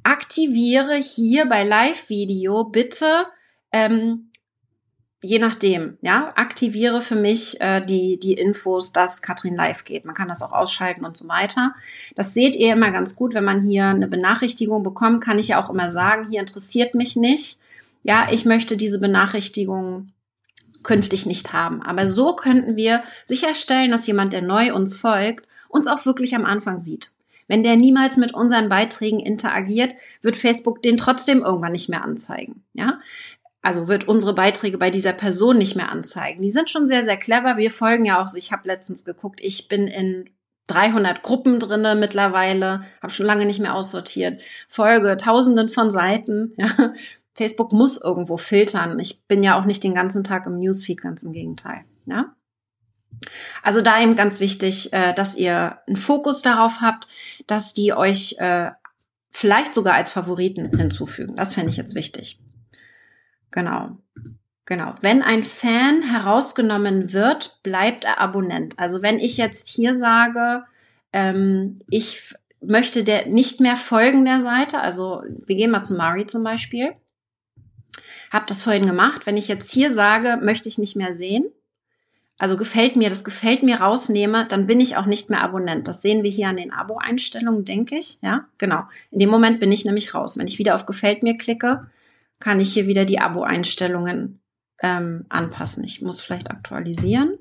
aktiviere 0.04 0.96
hier 0.96 1.48
bei 1.48 1.64
Live-Video 1.64 2.66
bitte 2.66 3.28
ähm, 3.72 4.32
je 5.22 5.40
nachdem, 5.40 5.98
ja, 6.02 6.32
aktiviere 6.36 7.02
für 7.02 7.16
mich 7.16 7.60
äh, 7.60 7.82
die, 7.82 8.20
die 8.20 8.34
Infos, 8.34 8.92
dass 8.92 9.22
Katrin 9.22 9.56
live 9.56 9.84
geht. 9.84 10.06
Man 10.06 10.16
kann 10.16 10.28
das 10.28 10.44
auch 10.44 10.52
ausschalten 10.52 11.06
und 11.06 11.18
so 11.18 11.28
weiter. 11.28 11.74
Das 12.16 12.34
seht 12.34 12.56
ihr 12.56 12.74
immer 12.74 12.92
ganz 12.92 13.16
gut, 13.16 13.34
wenn 13.34 13.44
man 13.44 13.62
hier 13.62 13.86
eine 13.86 14.08
Benachrichtigung 14.08 14.84
bekommt, 14.84 15.24
kann 15.24 15.40
ich 15.40 15.50
ja 15.50 15.62
auch 15.62 15.70
immer 15.70 15.90
sagen, 15.90 16.28
hier 16.30 16.40
interessiert 16.40 16.94
mich 16.94 17.16
nicht. 17.16 17.60
Ja, 18.04 18.28
ich 18.32 18.46
möchte 18.46 18.78
diese 18.78 19.00
Benachrichtigung 19.00 20.12
künftig 20.84 21.26
nicht 21.26 21.52
haben. 21.52 21.82
Aber 21.82 22.08
so 22.08 22.36
könnten 22.36 22.76
wir 22.76 23.04
sicherstellen, 23.26 23.92
dass 23.92 24.08
jemand, 24.08 24.34
der 24.34 24.42
neu 24.42 24.74
uns 24.74 24.96
folgt, 24.96 25.48
uns 25.68 25.88
auch 25.88 26.06
wirklich 26.06 26.36
am 26.36 26.46
Anfang 26.46 26.80
sieht. 26.80 27.12
Wenn 27.48 27.64
der 27.64 27.78
niemals 27.78 28.18
mit 28.18 28.34
unseren 28.34 28.70
Beiträgen 28.70 29.20
interagiert, 29.20 29.94
wird 30.22 30.36
Facebook 30.36 30.82
den 30.82 30.98
trotzdem 30.98 31.44
irgendwann 31.44 31.72
nicht 31.72 31.90
mehr 31.90 32.04
anzeigen. 32.04 32.64
Ja, 32.74 33.00
also 33.62 33.88
wird 33.88 34.08
unsere 34.08 34.34
Beiträge 34.34 34.78
bei 34.78 34.90
dieser 34.90 35.14
Person 35.14 35.58
nicht 35.58 35.76
mehr 35.76 35.92
anzeigen. 35.92 36.42
Die 36.42 36.52
sind 36.52 36.70
schon 36.70 36.88
sehr, 36.88 37.04
sehr 37.04 37.18
clever. 37.18 37.58
Wir 37.58 37.72
folgen 37.72 38.06
ja 38.06 38.22
auch, 38.22 38.34
ich 38.36 38.52
habe 38.52 38.68
letztens 38.68 39.04
geguckt, 39.04 39.40
ich 39.42 39.68
bin 39.68 39.88
in 39.88 40.30
300 40.68 41.24
Gruppen 41.24 41.60
drinne 41.60 41.96
mittlerweile, 41.96 42.82
habe 43.02 43.12
schon 43.12 43.26
lange 43.26 43.46
nicht 43.46 43.60
mehr 43.60 43.74
aussortiert, 43.74 44.42
folge 44.68 45.18
tausenden 45.18 45.70
von 45.70 45.92
Seiten. 45.92 46.54
Ja. 46.78 46.94
Facebook 47.34 47.72
muss 47.72 48.02
irgendwo 48.02 48.36
filtern. 48.36 48.98
Ich 48.98 49.24
bin 49.28 49.44
ja 49.44 49.60
auch 49.60 49.66
nicht 49.66 49.84
den 49.84 49.94
ganzen 49.94 50.24
Tag 50.24 50.48
im 50.48 50.58
Newsfeed, 50.58 51.00
ganz 51.00 51.22
im 51.22 51.34
Gegenteil. 51.34 51.86
Ja. 52.08 52.36
Also 53.62 53.82
da 53.82 54.02
eben 54.02 54.16
ganz 54.16 54.40
wichtig, 54.40 54.92
äh, 54.92 55.14
dass 55.14 55.36
ihr 55.36 55.78
einen 55.86 55.98
Fokus 55.98 56.42
darauf 56.42 56.82
habt, 56.82 57.08
dass 57.46 57.76
die 57.76 57.94
euch 57.94 58.38
äh, 58.40 58.72
vielleicht 59.30 59.76
sogar 59.76 59.94
als 59.94 60.10
Favoriten 60.10 60.76
hinzufügen. 60.76 61.36
Das 61.36 61.54
fände 61.54 61.70
ich 61.70 61.78
jetzt 61.78 61.94
wichtig. 61.94 62.40
Genau. 63.52 63.98
Genau. 64.66 64.96
Wenn 65.00 65.22
ein 65.22 65.44
Fan 65.44 66.02
herausgenommen 66.02 67.14
wird, 67.14 67.60
bleibt 67.64 68.04
er 68.04 68.20
Abonnent. 68.20 68.74
Also 68.78 69.02
wenn 69.02 69.18
ich 69.18 69.38
jetzt 69.38 69.70
hier 69.70 69.96
sage, 69.96 70.66
ähm, 71.14 71.78
ich 71.90 72.34
möchte 72.60 73.06
der 73.06 73.28
nicht 73.28 73.62
mehr 73.62 73.78
folgen 73.78 74.26
der 74.26 74.42
Seite, 74.42 74.82
also 74.82 75.24
wir 75.46 75.56
gehen 75.56 75.72
mal 75.72 75.84
zu 75.84 75.94
Mari 75.94 76.26
zum 76.26 76.44
Beispiel, 76.44 76.92
habe 78.32 78.46
das 78.48 78.62
vorhin 78.62 78.86
gemacht. 78.86 79.26
Wenn 79.26 79.38
ich 79.38 79.48
jetzt 79.48 79.72
hier 79.72 79.94
sage, 79.94 80.38
möchte 80.42 80.68
ich 80.68 80.78
nicht 80.78 80.98
mehr 80.98 81.14
sehen, 81.14 81.46
also 82.40 82.56
gefällt 82.56 82.96
mir, 82.96 83.10
das 83.10 83.24
gefällt 83.24 83.64
mir 83.64 83.78
rausnehme, 83.78 84.46
dann 84.46 84.68
bin 84.68 84.80
ich 84.80 84.98
auch 84.98 85.06
nicht 85.06 85.30
mehr 85.30 85.42
Abonnent. 85.42 85.88
Das 85.88 86.02
sehen 86.02 86.24
wir 86.24 86.30
hier 86.30 86.50
an 86.50 86.58
den 86.58 86.72
Abo-Einstellungen, 86.72 87.66
denke 87.66 87.98
ich. 87.98 88.20
Ja, 88.22 88.46
genau. 88.60 88.84
In 89.12 89.20
dem 89.20 89.30
Moment 89.30 89.60
bin 89.60 89.72
ich 89.72 89.86
nämlich 89.86 90.14
raus. 90.14 90.38
Wenn 90.38 90.48
ich 90.48 90.60
wieder 90.60 90.76
auf 90.76 90.86
gefällt 90.86 91.24
mir 91.24 91.38
klicke, 91.38 91.80
kann 92.40 92.60
ich 92.60 92.74
hier 92.74 92.88
wieder 92.88 93.06
die 93.06 93.20
Abo-Einstellungen 93.20 94.42
ähm, 94.82 95.26
anpassen? 95.30 95.84
Ich 95.84 96.02
muss 96.02 96.22
vielleicht 96.22 96.52
aktualisieren. 96.52 97.38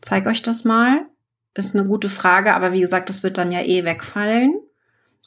Zeige 0.00 0.28
euch 0.30 0.42
das 0.42 0.64
mal. 0.64 1.06
Ist 1.54 1.76
eine 1.76 1.86
gute 1.86 2.08
Frage, 2.08 2.54
aber 2.54 2.72
wie 2.72 2.80
gesagt, 2.80 3.08
das 3.10 3.22
wird 3.22 3.36
dann 3.36 3.52
ja 3.52 3.60
eh 3.60 3.84
wegfallen. 3.84 4.54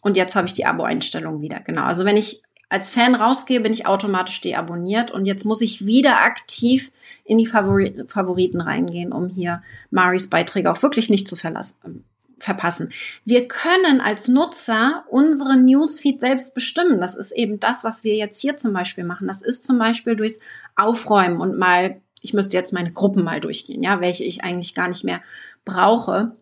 Und 0.01 0.17
jetzt 0.17 0.35
habe 0.35 0.47
ich 0.47 0.53
die 0.53 0.65
Abo-Einstellung 0.65 1.41
wieder. 1.41 1.59
Genau. 1.59 1.83
Also 1.83 2.03
wenn 2.03 2.17
ich 2.17 2.41
als 2.69 2.89
Fan 2.89 3.15
rausgehe, 3.15 3.61
bin 3.61 3.73
ich 3.73 3.85
automatisch 3.85 4.41
deabonniert 4.41 5.11
und 5.11 5.25
jetzt 5.25 5.45
muss 5.45 5.61
ich 5.61 5.85
wieder 5.85 6.21
aktiv 6.21 6.91
in 7.23 7.37
die 7.37 7.45
Favori 7.45 8.03
Favoriten 8.07 8.59
reingehen, 8.59 9.11
um 9.11 9.29
hier 9.29 9.61
Maris 9.91 10.29
Beiträge 10.29 10.71
auch 10.71 10.81
wirklich 10.81 11.09
nicht 11.09 11.27
zu 11.27 11.35
verlassen, 11.35 12.03
verpassen. 12.45 12.89
Wir 13.25 13.47
können 13.47 13.99
als 13.99 14.27
Nutzer 14.27 15.03
unseren 15.09 15.65
Newsfeed 15.65 16.21
selbst 16.21 16.53
bestimmen. 16.53 17.01
Das 17.01 17.15
ist 17.15 17.31
eben 17.31 17.59
das, 17.59 17.83
was 17.83 18.03
wir 18.03 18.15
jetzt 18.15 18.39
hier 18.39 18.55
zum 18.55 18.71
Beispiel 18.71 19.03
machen. 19.03 19.27
Das 19.27 19.41
ist 19.41 19.63
zum 19.63 19.77
Beispiel 19.77 20.15
durchs 20.15 20.39
Aufräumen 20.75 21.41
und 21.41 21.57
mal, 21.57 22.01
ich 22.21 22.33
müsste 22.33 22.55
jetzt 22.55 22.71
meine 22.71 22.93
Gruppen 22.93 23.23
mal 23.23 23.41
durchgehen, 23.41 23.83
ja, 23.83 23.99
welche 23.99 24.23
ich 24.23 24.43
eigentlich 24.43 24.73
gar 24.73 24.87
nicht 24.87 25.03
mehr 25.03 25.21
brauche. 25.65 26.35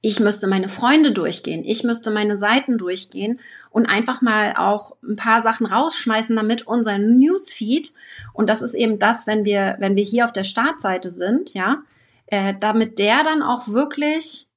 Ich 0.00 0.20
müsste 0.20 0.46
meine 0.46 0.68
Freunde 0.68 1.12
durchgehen. 1.12 1.64
Ich 1.64 1.82
müsste 1.82 2.10
meine 2.10 2.36
Seiten 2.36 2.76
durchgehen 2.76 3.40
und 3.70 3.86
einfach 3.86 4.20
mal 4.20 4.54
auch 4.56 4.96
ein 5.02 5.16
paar 5.16 5.40
Sachen 5.40 5.66
rausschmeißen, 5.66 6.36
damit 6.36 6.66
unser 6.66 6.98
Newsfeed, 6.98 7.92
und 8.34 8.48
das 8.48 8.62
ist 8.62 8.74
eben 8.74 8.98
das, 8.98 9.26
wenn 9.26 9.44
wir, 9.44 9.76
wenn 9.78 9.96
wir 9.96 10.04
hier 10.04 10.24
auf 10.24 10.32
der 10.32 10.44
Startseite 10.44 11.08
sind, 11.08 11.54
ja, 11.54 11.82
äh, 12.26 12.54
damit 12.60 12.98
der 12.98 13.24
dann 13.24 13.42
auch 13.42 13.68
wirklich 13.68 14.48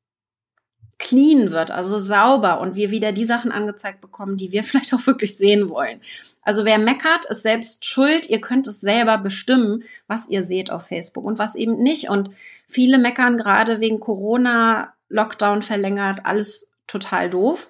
clean 1.00 1.52
wird, 1.52 1.72
also 1.72 2.00
sauber 2.00 2.60
und 2.60 2.76
wir 2.76 2.92
wieder 2.92 3.12
die 3.12 3.26
Sachen 3.26 3.52
angezeigt 3.52 4.02
bekommen, 4.02 4.38
die 4.38 4.52
wir 4.52 4.64
vielleicht 4.66 4.94
auch 4.94 5.06
wirklich 5.06 5.38
sehen 5.38 5.70
wollen. 5.70 6.02
Also 6.42 6.64
wer 6.64 6.78
meckert, 6.78 7.26
ist 7.26 7.44
selbst 7.44 7.86
schuld. 7.86 8.30
Ihr 8.30 8.40
könnt 8.40 8.68
es 8.68 8.80
selber 8.80 9.18
bestimmen, 9.18 9.84
was 10.08 10.30
ihr 10.30 10.42
seht 10.42 10.72
auf 10.72 10.88
Facebook 10.88 11.26
und 11.26 11.40
was 11.40 11.56
eben 11.56 11.84
nicht. 11.84 12.10
Und 12.10 12.30
viele 12.70 12.98
meckern 12.98 13.38
gerade 13.38 13.82
wegen 13.82 14.00
Corona, 14.00 14.94
Lockdown 15.10 15.62
verlängert, 15.62 16.22
alles 16.24 16.70
total 16.88 17.30
doof. 17.30 17.68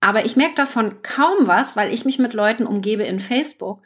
Aber 0.00 0.24
ich 0.24 0.36
merke 0.36 0.54
davon 0.54 1.02
kaum 1.02 1.46
was, 1.46 1.76
weil 1.76 1.92
ich 1.92 2.04
mich 2.04 2.18
mit 2.18 2.34
Leuten 2.34 2.66
umgebe 2.66 3.04
in 3.04 3.20
Facebook, 3.20 3.80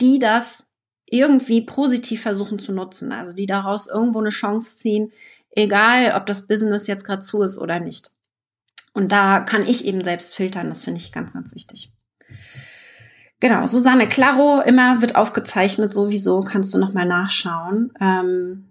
die 0.00 0.18
das 0.18 0.66
irgendwie 1.08 1.60
positiv 1.60 2.22
versuchen 2.22 2.58
zu 2.58 2.72
nutzen. 2.72 3.12
Also 3.12 3.36
die 3.36 3.46
daraus 3.46 3.86
irgendwo 3.86 4.18
eine 4.18 4.30
Chance 4.30 4.76
ziehen, 4.76 5.12
egal 5.50 6.14
ob 6.16 6.26
das 6.26 6.48
Business 6.48 6.86
jetzt 6.88 7.04
gerade 7.04 7.22
zu 7.22 7.42
ist 7.42 7.58
oder 7.58 7.78
nicht. 7.78 8.10
Und 8.96 9.12
da 9.12 9.40
kann 9.40 9.60
ich 9.66 9.84
eben 9.84 10.02
selbst 10.02 10.34
filtern. 10.34 10.70
Das 10.70 10.84
finde 10.84 11.02
ich 11.02 11.12
ganz, 11.12 11.34
ganz 11.34 11.54
wichtig. 11.54 11.92
Genau, 13.40 13.66
Susanne 13.66 14.08
Claro, 14.08 14.62
immer 14.62 15.02
wird 15.02 15.16
aufgezeichnet, 15.16 15.92
sowieso, 15.92 16.40
kannst 16.40 16.72
du 16.72 16.78
nochmal 16.78 17.04
nachschauen. 17.04 17.92
Ähm, 18.00 18.70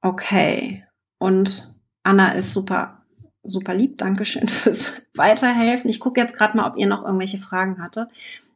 okay. 0.00 0.84
Und 1.18 1.74
Anna 2.04 2.34
ist 2.34 2.52
super, 2.52 3.00
super 3.42 3.74
lieb. 3.74 3.98
Dankeschön 3.98 4.46
fürs 4.48 5.02
Weiterhelfen. 5.16 5.90
Ich 5.90 5.98
gucke 5.98 6.20
jetzt 6.20 6.36
gerade 6.36 6.56
mal, 6.56 6.70
ob 6.70 6.76
ihr 6.76 6.86
noch 6.86 7.04
irgendwelche 7.04 7.38
Fragen 7.38 7.82
hattet. 7.82 8.10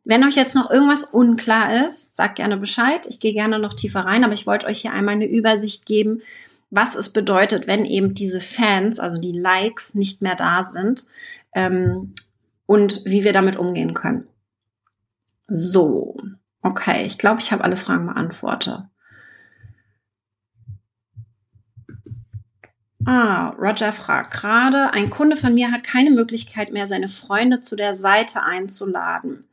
Wenn 0.05 0.23
euch 0.23 0.37
jetzt 0.37 0.55
noch 0.55 0.71
irgendwas 0.71 1.03
unklar 1.03 1.85
ist, 1.85 2.15
sagt 2.15 2.37
gerne 2.37 2.59
Bescheid. 2.59 3.09
Ich 3.09 3.19
gehe 3.19 3.33
gerne 3.33 3.59
noch 3.59 3.75
tiefer 3.75 4.03
rein, 4.03 4.23
aber 4.23 4.35
ich 4.35 4.47
wollte 4.47 4.67
euch 4.67 4.83
hier 4.83 4.93
einmal 4.93 5.17
eine 5.17 5.27
Übersicht 5.27 5.85
geben, 5.85 6.23
was 6.71 6.95
es 6.95 7.13
bedeutet, 7.13 7.67
wenn 7.67 7.85
eben 7.85 8.15
diese 8.15 8.41
Fans, 8.41 8.99
also 8.99 9.19
die 9.19 9.33
Likes, 9.33 9.95
nicht 9.95 10.23
mehr 10.23 10.35
da 10.35 10.63
sind 10.63 11.07
ähm, 11.55 12.15
und 12.67 13.03
wie 13.05 13.25
wir 13.25 13.33
damit 13.33 13.57
umgehen 13.57 13.95
können. 13.95 14.27
So, 15.49 16.17
okay, 16.63 17.05
ich 17.07 17.19
glaube, 17.19 17.41
ich 17.41 17.53
habe 17.53 17.63
alle 17.63 17.77
Fragen 17.77 18.07
beantwortet. 18.07 18.81
Ah, 23.09 23.51
Roger 23.51 23.93
fragt 23.93 24.33
gerade, 24.33 24.93
ein 24.93 25.11
Kunde 25.11 25.37
von 25.37 25.55
mir 25.55 25.71
hat 25.71 25.85
keine 25.85 26.11
Möglichkeit 26.11 26.73
mehr, 26.73 26.89
seine 26.89 27.09
Freunde 27.09 27.61
zu 27.61 27.77
der 27.77 27.95
Seite 27.95 28.43
einzuladen. 28.43 29.45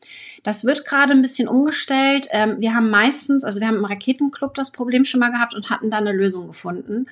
Das 0.42 0.66
wird 0.66 0.86
gerade 0.86 1.13
ein 1.13 1.22
bisschen 1.22 1.48
umgestellt. 1.48 2.28
Ähm, 2.32 2.56
wir 2.58 2.74
haben 2.74 2.89
meistens, 2.89 3.44
also 3.44 3.60
wir 3.60 3.68
haben 3.68 3.78
im 3.78 3.86
Raketenclub 3.86 4.56
das 4.56 4.72
Problem 4.72 5.06
schon 5.06 5.20
mal 5.20 5.30
gehabt 5.30 5.54
und 5.54 5.70
hatten 5.70 5.92
da 5.92 5.98
eine 5.98 6.13
Lösung 6.13 6.48
gefunden. 6.48 7.06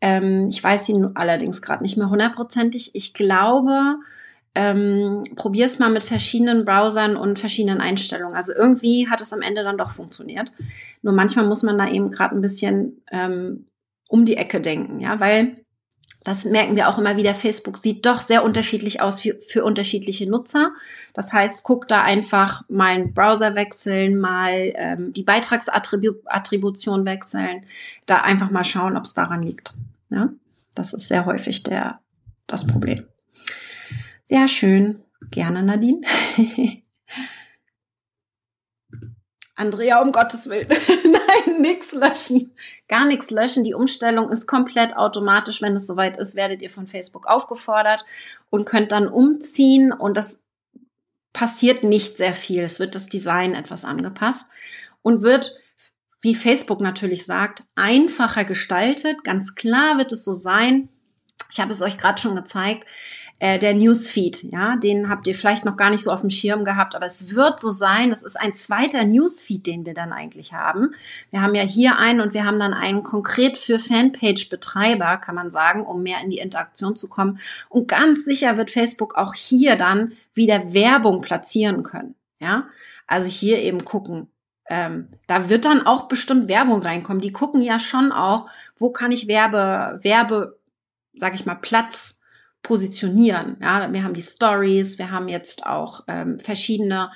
Ähm, 0.00 0.48
ich 0.50 0.62
weiß 0.62 0.86
sie 0.86 1.06
allerdings 1.14 1.62
gerade 1.62 1.84
nicht 1.84 1.96
mehr 1.96 2.10
hundertprozentig. 2.10 2.90
Ich 2.94 3.14
glaube, 3.14 4.00
ähm, 4.56 5.22
probier 5.36 5.66
es 5.66 5.78
mal 5.78 5.90
mit 5.90 6.02
verschiedenen 6.02 6.64
Browsern 6.64 7.16
und 7.16 7.38
verschiedenen 7.38 7.80
Einstellungen. 7.80 8.34
Also 8.34 8.52
irgendwie 8.52 9.08
hat 9.08 9.20
es 9.20 9.32
am 9.32 9.40
Ende 9.40 9.62
dann 9.62 9.78
doch 9.78 9.90
funktioniert. 9.90 10.50
Nur 11.02 11.12
manchmal 11.14 11.46
muss 11.46 11.62
man 11.62 11.78
da 11.78 11.88
eben 11.88 12.10
gerade 12.10 12.34
ein 12.34 12.42
bisschen 12.42 13.02
ähm, 13.12 13.68
um 14.08 14.24
die 14.24 14.36
Ecke 14.36 14.60
denken, 14.60 15.00
ja, 15.00 15.20
weil 15.20 15.64
das 16.26 16.44
merken 16.44 16.74
wir 16.74 16.88
auch 16.88 16.98
immer 16.98 17.16
wieder. 17.16 17.34
Facebook 17.34 17.76
sieht 17.76 18.04
doch 18.04 18.18
sehr 18.18 18.42
unterschiedlich 18.42 19.00
aus 19.00 19.20
für, 19.20 19.38
für 19.46 19.64
unterschiedliche 19.64 20.28
Nutzer. 20.28 20.72
Das 21.14 21.32
heißt, 21.32 21.62
guck 21.62 21.86
da 21.86 22.02
einfach 22.02 22.64
mal 22.68 22.88
einen 22.88 23.14
Browser 23.14 23.54
wechseln, 23.54 24.18
mal 24.18 24.72
ähm, 24.74 25.12
die 25.12 25.22
Beitragsattribution 25.22 27.06
wechseln, 27.06 27.64
da 28.06 28.22
einfach 28.22 28.50
mal 28.50 28.64
schauen, 28.64 28.96
ob 28.96 29.04
es 29.04 29.14
daran 29.14 29.40
liegt. 29.40 29.74
Ja, 30.10 30.30
das 30.74 30.94
ist 30.94 31.06
sehr 31.06 31.26
häufig 31.26 31.62
der, 31.62 32.00
das 32.48 32.66
Problem. 32.66 33.06
Sehr 34.24 34.48
schön. 34.48 34.98
Gerne, 35.30 35.62
Nadine. 35.62 36.00
Andrea, 39.54 40.02
um 40.02 40.10
Gottes 40.10 40.48
Willen. 40.48 40.66
Nix 41.60 41.92
löschen. 41.92 42.52
Gar 42.88 43.06
nichts 43.06 43.30
löschen. 43.30 43.64
Die 43.64 43.74
Umstellung 43.74 44.30
ist 44.30 44.46
komplett 44.46 44.96
automatisch. 44.96 45.62
Wenn 45.62 45.76
es 45.76 45.86
soweit 45.86 46.16
ist, 46.16 46.36
werdet 46.36 46.62
ihr 46.62 46.70
von 46.70 46.86
Facebook 46.86 47.26
aufgefordert 47.26 48.04
und 48.50 48.64
könnt 48.64 48.92
dann 48.92 49.08
umziehen 49.08 49.92
und 49.92 50.16
das 50.16 50.40
passiert 51.32 51.82
nicht 51.82 52.16
sehr 52.16 52.34
viel. 52.34 52.62
Es 52.62 52.80
wird 52.80 52.94
das 52.94 53.08
Design 53.08 53.54
etwas 53.54 53.84
angepasst 53.84 54.50
und 55.02 55.22
wird, 55.22 55.58
wie 56.20 56.34
Facebook 56.34 56.80
natürlich 56.80 57.26
sagt, 57.26 57.62
einfacher 57.74 58.44
gestaltet. 58.44 59.22
Ganz 59.22 59.54
klar 59.54 59.98
wird 59.98 60.12
es 60.12 60.24
so 60.24 60.32
sein. 60.32 60.88
Ich 61.52 61.60
habe 61.60 61.72
es 61.72 61.82
euch 61.82 61.98
gerade 61.98 62.20
schon 62.20 62.34
gezeigt 62.34 62.88
äh, 63.38 63.58
der 63.58 63.74
Newsfeed, 63.74 64.44
ja, 64.44 64.76
den 64.76 65.10
habt 65.10 65.26
ihr 65.26 65.34
vielleicht 65.34 65.66
noch 65.66 65.76
gar 65.76 65.90
nicht 65.90 66.02
so 66.02 66.10
auf 66.10 66.22
dem 66.22 66.30
Schirm 66.30 66.64
gehabt, 66.64 66.94
aber 66.94 67.04
es 67.04 67.34
wird 67.34 67.60
so 67.60 67.70
sein, 67.70 68.10
es 68.10 68.22
ist 68.22 68.40
ein 68.40 68.54
zweiter 68.54 69.04
Newsfeed, 69.04 69.66
den 69.66 69.84
wir 69.84 69.92
dann 69.92 70.12
eigentlich 70.12 70.54
haben. 70.54 70.94
Wir 71.30 71.42
haben 71.42 71.54
ja 71.54 71.62
hier 71.62 71.98
einen 71.98 72.22
und 72.22 72.32
wir 72.32 72.46
haben 72.46 72.58
dann 72.58 72.72
einen 72.72 73.02
konkret 73.02 73.58
für 73.58 73.78
Fanpage-Betreiber, 73.78 75.18
kann 75.18 75.34
man 75.34 75.50
sagen, 75.50 75.84
um 75.84 76.02
mehr 76.02 76.22
in 76.22 76.30
die 76.30 76.38
Interaktion 76.38 76.96
zu 76.96 77.08
kommen. 77.08 77.38
Und 77.68 77.88
ganz 77.88 78.24
sicher 78.24 78.56
wird 78.56 78.70
Facebook 78.70 79.16
auch 79.16 79.34
hier 79.34 79.76
dann 79.76 80.12
wieder 80.32 80.72
Werbung 80.72 81.20
platzieren 81.20 81.82
können, 81.82 82.14
ja. 82.38 82.68
Also 83.06 83.30
hier 83.30 83.58
eben 83.58 83.84
gucken, 83.84 84.28
ähm, 84.68 85.08
da 85.26 85.48
wird 85.48 85.64
dann 85.64 85.86
auch 85.86 86.08
bestimmt 86.08 86.48
Werbung 86.48 86.82
reinkommen. 86.82 87.20
Die 87.20 87.32
gucken 87.32 87.62
ja 87.62 87.78
schon 87.78 88.12
auch, 88.12 88.48
wo 88.76 88.90
kann 88.90 89.12
ich 89.12 89.28
Werbe, 89.28 90.00
Werbe, 90.02 90.58
sag 91.14 91.34
ich 91.34 91.46
mal, 91.46 91.54
Platz 91.54 92.20
positionieren. 92.66 93.56
Ja, 93.62 93.92
wir 93.92 94.02
haben 94.02 94.14
die 94.14 94.22
Stories, 94.22 94.98
wir 94.98 95.12
haben 95.12 95.28
jetzt 95.28 95.64
auch 95.64 96.02
ähm, 96.08 96.40
verschiedene 96.40 97.12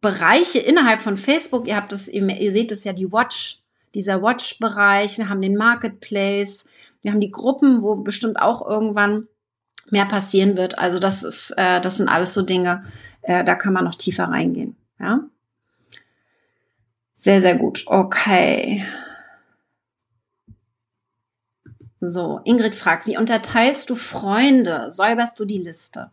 Bereiche 0.00 0.58
innerhalb 0.58 1.02
von 1.02 1.18
Facebook. 1.18 1.68
Ihr 1.68 1.76
habt 1.76 1.92
das, 1.92 2.08
ihr, 2.08 2.50
seht 2.50 2.72
es 2.72 2.84
ja, 2.84 2.94
die 2.94 3.12
Watch, 3.12 3.58
dieser 3.94 4.22
Watch-Bereich. 4.22 5.18
Wir 5.18 5.28
haben 5.28 5.42
den 5.42 5.56
Marketplace. 5.56 6.64
Wir 7.02 7.12
haben 7.12 7.20
die 7.20 7.30
Gruppen, 7.30 7.82
wo 7.82 7.94
bestimmt 8.02 8.40
auch 8.40 8.66
irgendwann 8.66 9.28
mehr 9.90 10.06
passieren 10.06 10.56
wird. 10.56 10.78
Also 10.78 10.98
das 10.98 11.24
ist, 11.24 11.50
äh, 11.58 11.82
das 11.82 11.98
sind 11.98 12.08
alles 12.08 12.32
so 12.32 12.40
Dinge, 12.40 12.84
äh, 13.20 13.44
da 13.44 13.56
kann 13.56 13.74
man 13.74 13.84
noch 13.84 13.96
tiefer 13.96 14.24
reingehen. 14.24 14.76
Ja. 14.98 15.20
Sehr, 17.16 17.42
sehr 17.42 17.56
gut. 17.56 17.82
Okay. 17.84 18.82
So, 22.00 22.40
Ingrid 22.44 22.74
fragt, 22.74 23.06
wie 23.06 23.18
unterteilst 23.18 23.90
du 23.90 23.94
Freunde? 23.94 24.90
Säuberst 24.90 25.38
du 25.38 25.44
die 25.44 25.58
Liste? 25.58 26.10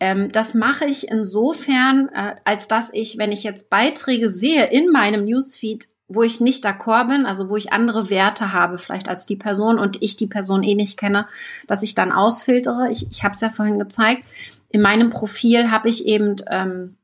Ähm, 0.00 0.30
das 0.30 0.54
mache 0.54 0.84
ich 0.84 1.08
insofern, 1.08 2.08
äh, 2.14 2.36
als 2.44 2.68
dass 2.68 2.92
ich, 2.94 3.18
wenn 3.18 3.32
ich 3.32 3.42
jetzt 3.42 3.68
Beiträge 3.68 4.30
sehe 4.30 4.66
in 4.66 4.90
meinem 4.90 5.24
Newsfeed, 5.24 5.88
wo 6.06 6.22
ich 6.22 6.40
nicht 6.40 6.64
d'accord 6.64 7.08
bin, 7.08 7.26
also 7.26 7.50
wo 7.50 7.56
ich 7.56 7.72
andere 7.72 8.08
Werte 8.08 8.52
habe, 8.52 8.78
vielleicht 8.78 9.08
als 9.08 9.26
die 9.26 9.36
Person 9.36 9.78
und 9.78 10.00
ich 10.02 10.16
die 10.16 10.28
Person 10.28 10.62
eh 10.62 10.74
nicht 10.74 10.98
kenne, 10.98 11.26
dass 11.66 11.82
ich 11.82 11.94
dann 11.94 12.12
ausfiltere. 12.12 12.88
Ich, 12.90 13.10
ich 13.10 13.24
habe 13.24 13.34
es 13.34 13.40
ja 13.40 13.50
vorhin 13.50 13.78
gezeigt. 13.78 14.26
In 14.70 14.80
meinem 14.80 15.10
Profil 15.10 15.70
habe 15.70 15.88
ich 15.88 16.06
eben, 16.06 16.36
ähm, 16.48 16.96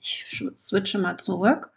ich 0.00 0.24
switche 0.56 0.98
mal 0.98 1.18
zurück, 1.18 1.70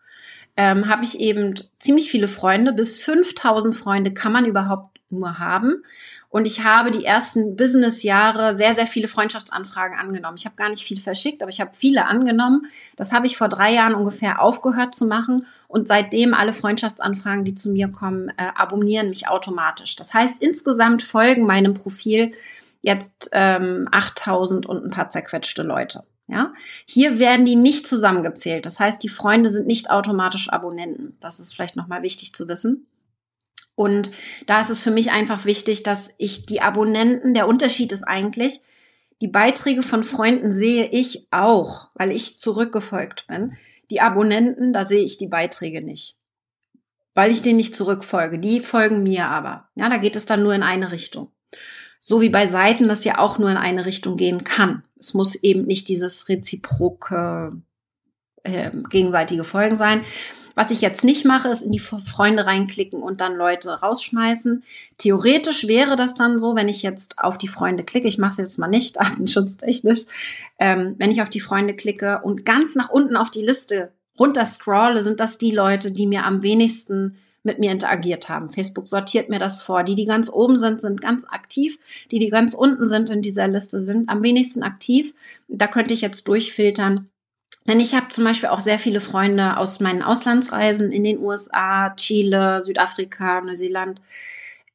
ähm, 0.56 0.88
habe 0.88 1.04
ich 1.04 1.20
eben 1.20 1.56
ziemlich 1.80 2.12
viele 2.12 2.28
Freunde. 2.28 2.74
Bis 2.74 2.98
5000 3.00 3.76
Freunde 3.76 4.14
kann 4.14 4.32
man 4.32 4.46
überhaupt 4.46 4.97
nur 5.10 5.40
haben. 5.40 5.84
Und 6.30 6.46
ich 6.46 6.64
habe 6.64 6.92
die 6.92 7.06
ersten 7.06 7.56
Business-Jahre 7.56 8.56
sehr, 8.58 8.74
sehr 8.74 8.88
viele 8.88 9.08
Freundschaftsanfragen 9.08 9.98
angenommen. 9.98 10.38
Ich 10.38 10.46
habe 10.46 10.56
gar 10.56 10.70
nicht 10.70 10.84
viel 10.84 11.00
verschickt, 11.00 11.42
aber 11.42 11.50
ich 11.50 11.62
habe 11.62 11.72
viele 11.74 12.06
angenommen. 12.06 12.66
Das 12.96 13.14
habe 13.14 13.28
ich 13.28 13.38
vor 13.38 13.48
drei 13.48 13.74
Jahren 13.74 13.96
ungefähr 13.96 14.42
aufgehört 14.42 14.96
zu 14.96 15.06
machen. 15.06 15.46
Und 15.68 15.88
seitdem 15.88 16.34
alle 16.34 16.54
Freundschaftsanfragen, 16.54 17.46
die 17.46 17.56
zu 17.56 17.70
mir 17.70 17.90
kommen, 17.90 18.30
äh, 18.38 18.52
abonnieren 18.56 19.10
mich 19.10 19.28
automatisch. 19.28 19.96
Das 19.96 20.14
heißt, 20.14 20.42
insgesamt 20.42 21.04
folgen 21.04 21.46
meinem 21.46 21.74
Profil 21.74 22.32
jetzt 22.82 23.30
ähm, 23.32 23.88
8000 23.92 24.66
und 24.66 24.84
ein 24.84 24.90
paar 24.92 25.10
zerquetschte 25.10 25.64
Leute. 25.64 26.04
Ja, 26.30 26.54
hier 26.86 27.20
werden 27.20 27.46
die 27.46 27.56
nicht 27.56 27.88
zusammengezählt. 27.88 28.66
Das 28.66 28.82
heißt, 28.82 29.02
die 29.02 29.10
Freunde 29.10 29.50
sind 29.50 29.66
nicht 29.66 29.90
automatisch 29.90 30.50
Abonnenten. 30.50 31.16
Das 31.22 31.40
ist 31.40 31.54
vielleicht 31.54 31.78
nochmal 31.78 32.02
wichtig 32.02 32.34
zu 32.34 32.50
wissen. 32.50 32.86
Und 33.78 34.10
da 34.48 34.60
ist 34.60 34.72
es 34.72 34.82
für 34.82 34.90
mich 34.90 35.12
einfach 35.12 35.46
wichtig, 35.46 35.84
dass 35.84 36.12
ich 36.18 36.48
die 36.48 36.62
Abonnenten, 36.62 37.36
der 37.36 37.48
Unterschied 37.48 37.92
ist 37.92 38.02
eigentlich, 38.02 38.62
die 39.22 39.28
Beiträge 39.28 39.84
von 39.84 40.04
Freunden 40.04 40.52
sehe 40.52 40.88
ich 40.88 41.28
auch, 41.30 41.92
weil 41.94 42.12
ich 42.12 42.40
zurückgefolgt 42.40 43.28
bin. 43.28 43.56
Die 43.92 44.02
Abonnenten, 44.02 44.74
da 44.74 44.84
sehe 44.84 45.04
ich 45.04 45.20
die 45.20 45.28
Beiträge 45.28 45.84
nicht. 45.84 46.18
Weil 47.14 47.32
ich 47.32 47.44
denen 47.44 47.58
nicht 47.58 47.76
zurückfolge. 47.76 48.40
Die 48.40 48.62
folgen 48.62 49.04
mir 49.04 49.28
aber. 49.28 49.70
Ja, 49.76 49.90
da 49.90 49.98
geht 49.98 50.16
es 50.16 50.26
dann 50.26 50.42
nur 50.42 50.56
in 50.56 50.64
eine 50.64 50.92
Richtung. 50.92 51.32
So 52.02 52.20
wie 52.20 52.30
bei 52.30 52.48
Seiten 52.48 52.88
das 52.88 53.04
ja 53.04 53.20
auch 53.20 53.38
nur 53.38 53.52
in 53.52 53.58
eine 53.58 53.86
Richtung 53.86 54.18
gehen 54.18 54.44
kann. 54.44 54.84
Es 55.00 55.14
muss 55.14 55.36
eben 55.36 55.66
nicht 55.66 55.88
dieses 55.88 56.30
reziproke 56.30 57.52
äh, 58.42 58.72
gegenseitige 58.90 59.44
Folgen 59.44 59.76
sein. 59.76 60.04
Was 60.58 60.72
ich 60.72 60.82
jetzt 60.82 61.04
nicht 61.04 61.24
mache, 61.24 61.50
ist 61.50 61.62
in 61.62 61.72
die 61.72 61.78
Freunde 61.78 62.48
reinklicken 62.48 63.04
und 63.04 63.22
dann 63.22 63.36
Leute 63.36 63.70
rausschmeißen. 63.70 64.64
Theoretisch 64.98 65.68
wäre 65.68 65.96
das 65.96 66.16
dann 66.16 66.40
so, 66.40 66.56
wenn 66.56 66.68
ich 66.68 66.82
jetzt 66.82 67.20
auf 67.20 67.38
die 67.38 67.48
Freunde 67.48 67.84
klicke, 67.84 68.08
ich 68.08 68.18
mache 68.18 68.32
es 68.32 68.38
jetzt 68.38 68.58
mal 68.58 68.68
nicht, 68.68 69.00
artenschutztechnisch, 69.00 70.06
ähm, 70.58 70.96
wenn 70.98 71.12
ich 71.12 71.22
auf 71.22 71.30
die 71.30 71.42
Freunde 71.42 71.76
klicke 71.76 72.22
und 72.24 72.44
ganz 72.44 72.74
nach 72.74 72.90
unten 72.90 73.18
auf 73.18 73.30
die 73.30 73.46
Liste 73.46 73.92
runter 74.18 74.46
scrolle, 74.46 75.04
sind 75.04 75.20
das 75.20 75.38
die 75.38 75.52
Leute, 75.52 75.92
die 75.92 76.08
mir 76.08 76.26
am 76.26 76.42
wenigsten 76.42 77.18
mit 77.44 77.60
mir 77.60 77.72
interagiert 77.72 78.28
haben. 78.28 78.50
Facebook 78.50 78.88
sortiert 78.88 79.30
mir 79.30 79.38
das 79.38 79.62
vor. 79.62 79.84
Die, 79.84 79.94
die 79.94 80.06
ganz 80.06 80.28
oben 80.28 80.58
sind, 80.58 80.82
sind 80.82 81.02
ganz 81.02 81.24
aktiv. 81.24 81.78
Die, 82.10 82.18
die 82.18 82.30
ganz 82.30 82.56
unten 82.56 82.88
sind 82.88 83.12
in 83.12 83.22
dieser 83.22 83.48
Liste, 83.48 83.80
sind 83.80 84.10
am 84.10 84.24
wenigsten 84.24 84.64
aktiv. 84.64 85.14
Da 85.48 85.68
könnte 85.68 85.94
ich 85.94 86.02
jetzt 86.02 86.28
durchfiltern, 86.28 87.12
denn 87.68 87.80
ich 87.80 87.94
habe 87.94 88.08
zum 88.10 88.24
Beispiel 88.24 88.50
auch 88.50 88.62
sehr 88.62 88.80
viele 88.80 89.02
Freunde 89.02 89.58
aus 89.58 89.80
meinen 89.80 90.02
Auslandsreisen 90.02 90.92
in 90.92 91.04
den 91.04 91.20
USA, 91.20 91.94
Chile, 91.96 92.64
Südafrika, 92.64 93.42
Neuseeland, 93.42 94.00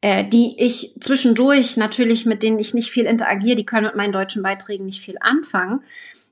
äh, 0.03 0.25
die 0.25 0.55
ich 0.59 0.95
zwischendurch 1.01 1.77
natürlich, 1.77 2.27
mit 2.27 2.43
denen 2.43 2.59
ich 2.59 2.75
nicht 2.75 2.91
viel 2.91 3.07
interagiere, 3.07 3.57
die 3.57 3.67
können 3.67 3.87
mit 3.87 3.97
meinen 3.97 4.13
deutschen 4.13 4.43
Beiträgen 4.43 4.87
nicht 4.87 5.01
viel 5.01 5.17
anfangen. 5.21 5.81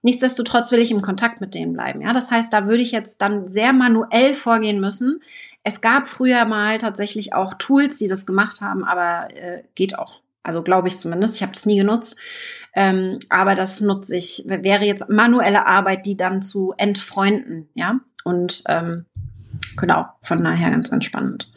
Nichtsdestotrotz 0.03 0.73
will 0.73 0.81
ich 0.81 0.91
im 0.91 1.03
Kontakt 1.03 1.41
mit 1.41 1.55
denen 1.55 1.73
bleiben. 1.73 2.01
Ja, 2.01 2.13
das 2.13 2.31
heißt, 2.31 2.53
da 2.53 2.67
würde 2.67 2.83
ich 2.83 2.91
jetzt 2.91 3.21
dann 3.21 3.49
sehr 3.49 3.73
manuell 3.73 4.35
vorgehen 4.35 4.81
müssen. 4.81 5.23
Es 5.63 5.81
gab 5.81 6.07
früher 6.09 6.47
mal 6.47 6.79
tatsächlich 6.79 7.35
auch 7.35 7.55
Tools, 7.55 7.99
die 7.99 8.09
das 8.09 8.27
gemacht 8.27 8.61
haben, 8.61 8.85
aber 8.85 9.29
äh, 9.37 9.63
geht 9.75 9.99
auch. 9.99 10.21
Also 10.43 10.63
glaube 10.63 10.89
ich 10.89 10.99
zumindest. 10.99 11.37
Ich 11.37 11.43
habe 11.43 11.53
das 11.53 11.67
nie 11.67 11.77
genutzt. 11.77 12.19
Ähm, 12.75 13.19
aber 13.29 13.55
das 13.55 13.81
nutze 13.81 14.17
ich, 14.17 14.45
wäre 14.47 14.85
jetzt 14.85 15.09
manuelle 15.09 15.67
Arbeit, 15.67 16.07
die 16.07 16.17
dann 16.17 16.41
zu 16.43 16.73
entfreunden, 16.77 17.69
ja. 17.75 17.99
Und 18.23 18.63
ähm, 18.69 19.07
genau, 19.77 20.07
von 20.23 20.45
daher 20.45 20.71
ganz, 20.71 20.91
ganz 20.91 21.05
spannend. 21.05 21.51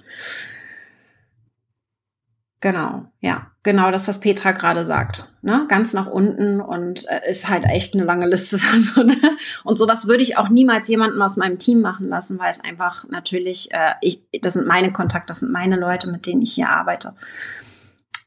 Genau, 2.61 3.11
ja, 3.19 3.51
genau 3.61 3.91
das, 3.91 4.07
was 4.07 4.21
Petra 4.21 4.53
gerade 4.53 4.85
sagt. 4.85 5.27
Ne? 5.41 5.65
Ganz 5.67 5.91
nach 5.91 6.07
unten 6.07 6.61
und 6.61 7.05
äh, 7.09 7.29
ist 7.29 7.49
halt 7.49 7.65
echt 7.65 7.93
eine 7.93 8.05
lange 8.05 8.25
Liste. 8.25 8.57
Also, 8.73 9.03
ne? 9.03 9.17
Und 9.65 9.77
sowas 9.77 10.07
würde 10.07 10.23
ich 10.23 10.37
auch 10.37 10.47
niemals 10.47 10.87
jemandem 10.87 11.21
aus 11.21 11.35
meinem 11.35 11.59
Team 11.59 11.81
machen 11.81 12.07
lassen, 12.07 12.39
weil 12.39 12.49
es 12.49 12.63
einfach 12.63 13.03
natürlich, 13.09 13.73
äh, 13.73 13.95
ich, 13.99 14.23
das 14.41 14.53
sind 14.53 14.65
meine 14.65 14.93
Kontakte, 14.93 15.27
das 15.27 15.41
sind 15.41 15.51
meine 15.51 15.75
Leute, 15.75 16.09
mit 16.09 16.25
denen 16.25 16.41
ich 16.41 16.53
hier 16.53 16.69
arbeite. 16.69 17.15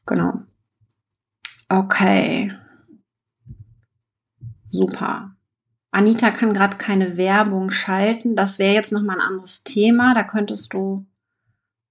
Genau. 0.07 0.41
Okay. 1.69 2.51
Super. 4.69 5.35
Anita 5.91 6.31
kann 6.31 6.53
gerade 6.53 6.77
keine 6.77 7.17
Werbung 7.17 7.71
schalten. 7.71 8.35
Das 8.35 8.59
wäre 8.59 8.73
jetzt 8.73 8.91
nochmal 8.91 9.17
ein 9.17 9.27
anderes 9.27 9.63
Thema. 9.63 10.13
Da 10.13 10.23
könntest 10.23 10.73
du 10.73 11.05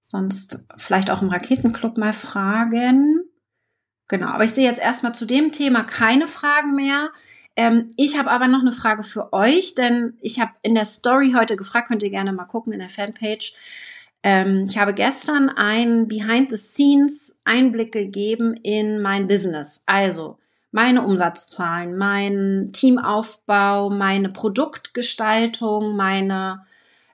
sonst 0.01 0.65
vielleicht 0.77 1.09
auch 1.09 1.21
im 1.21 1.29
Raketenclub 1.29 1.97
mal 1.97 2.13
fragen. 2.13 3.21
Genau, 4.07 4.27
aber 4.27 4.45
ich 4.45 4.53
sehe 4.53 4.65
jetzt 4.65 4.81
erstmal 4.81 5.13
zu 5.13 5.25
dem 5.25 5.51
Thema 5.51 5.83
keine 5.83 6.27
Fragen 6.27 6.75
mehr. 6.75 7.11
Ähm, 7.57 7.89
ich 7.97 8.17
habe 8.17 8.31
aber 8.31 8.47
noch 8.47 8.61
eine 8.61 8.71
Frage 8.71 9.03
für 9.03 9.33
euch, 9.33 9.73
denn 9.73 10.17
ich 10.21 10.39
habe 10.39 10.51
in 10.61 10.75
der 10.75 10.85
Story 10.85 11.33
heute 11.35 11.57
gefragt, 11.57 11.89
könnt 11.89 12.03
ihr 12.03 12.09
gerne 12.09 12.31
mal 12.31 12.45
gucken 12.45 12.71
in 12.71 12.79
der 12.79 12.89
Fanpage. 12.89 13.53
Ähm, 14.23 14.67
ich 14.69 14.77
habe 14.77 14.93
gestern 14.93 15.49
einen 15.49 16.07
Behind-the-Scenes-Einblick 16.07 17.91
gegeben 17.91 18.55
in 18.63 19.01
mein 19.01 19.27
Business. 19.27 19.83
Also, 19.85 20.37
meine 20.71 21.03
Umsatzzahlen, 21.03 21.97
mein 21.97 22.71
Teamaufbau, 22.73 23.89
meine 23.89 24.29
Produktgestaltung, 24.29 25.95
meine 25.95 26.65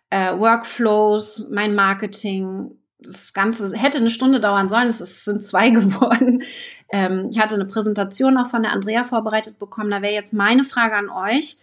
äh, 0.10 0.38
Workflows, 0.38 1.48
mein 1.52 1.76
Marketing. 1.76 2.78
Das 3.00 3.34
Ganze 3.34 3.76
hätte 3.78 3.98
eine 3.98 4.10
Stunde 4.10 4.40
dauern 4.40 4.70
sollen, 4.70 4.88
es 4.88 5.00
sind 5.26 5.44
zwei 5.44 5.70
geworden. 5.72 6.44
Ähm, 6.92 7.30
ich 7.32 7.40
hatte 7.40 7.56
eine 7.56 7.66
Präsentation 7.66 8.38
auch 8.38 8.48
von 8.48 8.64
der 8.64 8.72
Andrea 8.72 9.04
vorbereitet 9.04 9.60
bekommen. 9.60 9.92
Da 9.92 10.02
wäre 10.02 10.14
jetzt 10.14 10.34
meine 10.34 10.64
Frage 10.64 10.96
an 10.96 11.10
euch. 11.10 11.58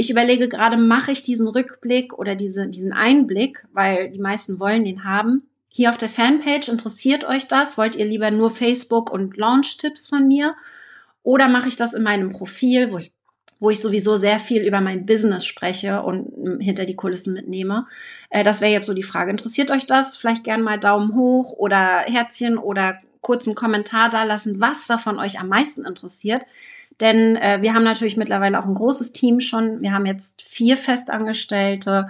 Ich 0.00 0.10
überlege 0.10 0.46
gerade, 0.46 0.76
mache 0.76 1.10
ich 1.10 1.24
diesen 1.24 1.48
Rückblick 1.48 2.16
oder 2.16 2.36
diese, 2.36 2.68
diesen 2.68 2.92
Einblick, 2.92 3.66
weil 3.72 4.12
die 4.12 4.20
meisten 4.20 4.60
wollen 4.60 4.84
den 4.84 5.02
haben. 5.02 5.48
Hier 5.68 5.90
auf 5.90 5.96
der 5.96 6.08
Fanpage 6.08 6.68
interessiert 6.68 7.24
euch 7.24 7.48
das? 7.48 7.76
Wollt 7.76 7.96
ihr 7.96 8.04
lieber 8.04 8.30
nur 8.30 8.50
Facebook 8.50 9.10
und 9.10 9.36
Launch-Tipps 9.36 10.06
von 10.06 10.28
mir? 10.28 10.54
Oder 11.24 11.48
mache 11.48 11.66
ich 11.66 11.74
das 11.74 11.94
in 11.94 12.04
meinem 12.04 12.28
Profil, 12.28 12.92
wo 12.92 12.98
ich, 12.98 13.10
wo 13.58 13.70
ich 13.70 13.80
sowieso 13.80 14.16
sehr 14.16 14.38
viel 14.38 14.62
über 14.62 14.80
mein 14.80 15.04
Business 15.04 15.44
spreche 15.44 16.00
und 16.02 16.62
hinter 16.62 16.84
die 16.84 16.94
Kulissen 16.94 17.34
mitnehme? 17.34 17.84
Äh, 18.30 18.44
das 18.44 18.60
wäre 18.60 18.70
jetzt 18.70 18.86
so 18.86 18.94
die 18.94 19.02
Frage. 19.02 19.32
Interessiert 19.32 19.72
euch 19.72 19.86
das? 19.86 20.16
Vielleicht 20.16 20.44
gern 20.44 20.62
mal 20.62 20.78
Daumen 20.78 21.16
hoch 21.16 21.54
oder 21.54 22.04
Herzchen 22.06 22.56
oder 22.56 22.98
kurzen 23.20 23.56
Kommentar 23.56 24.10
da 24.10 24.22
lassen, 24.22 24.60
was 24.60 24.86
davon 24.86 25.18
euch 25.18 25.40
am 25.40 25.48
meisten 25.48 25.84
interessiert. 25.84 26.44
Denn 27.00 27.36
äh, 27.36 27.58
wir 27.60 27.74
haben 27.74 27.84
natürlich 27.84 28.16
mittlerweile 28.16 28.58
auch 28.58 28.66
ein 28.66 28.74
großes 28.74 29.12
Team 29.12 29.40
schon. 29.40 29.80
Wir 29.82 29.92
haben 29.92 30.06
jetzt 30.06 30.42
vier 30.42 30.76
Festangestellte 30.76 32.08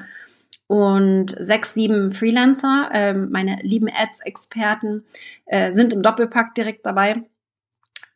und 0.67 1.35
sechs, 1.39 1.75
sieben 1.75 2.11
Freelancer. 2.11 2.91
Ähm, 2.93 3.31
meine 3.31 3.59
lieben 3.63 3.89
Ads-Experten 3.89 5.05
äh, 5.47 5.73
sind 5.75 5.93
im 5.93 6.03
Doppelpack 6.03 6.55
direkt 6.55 6.87
dabei. 6.87 7.23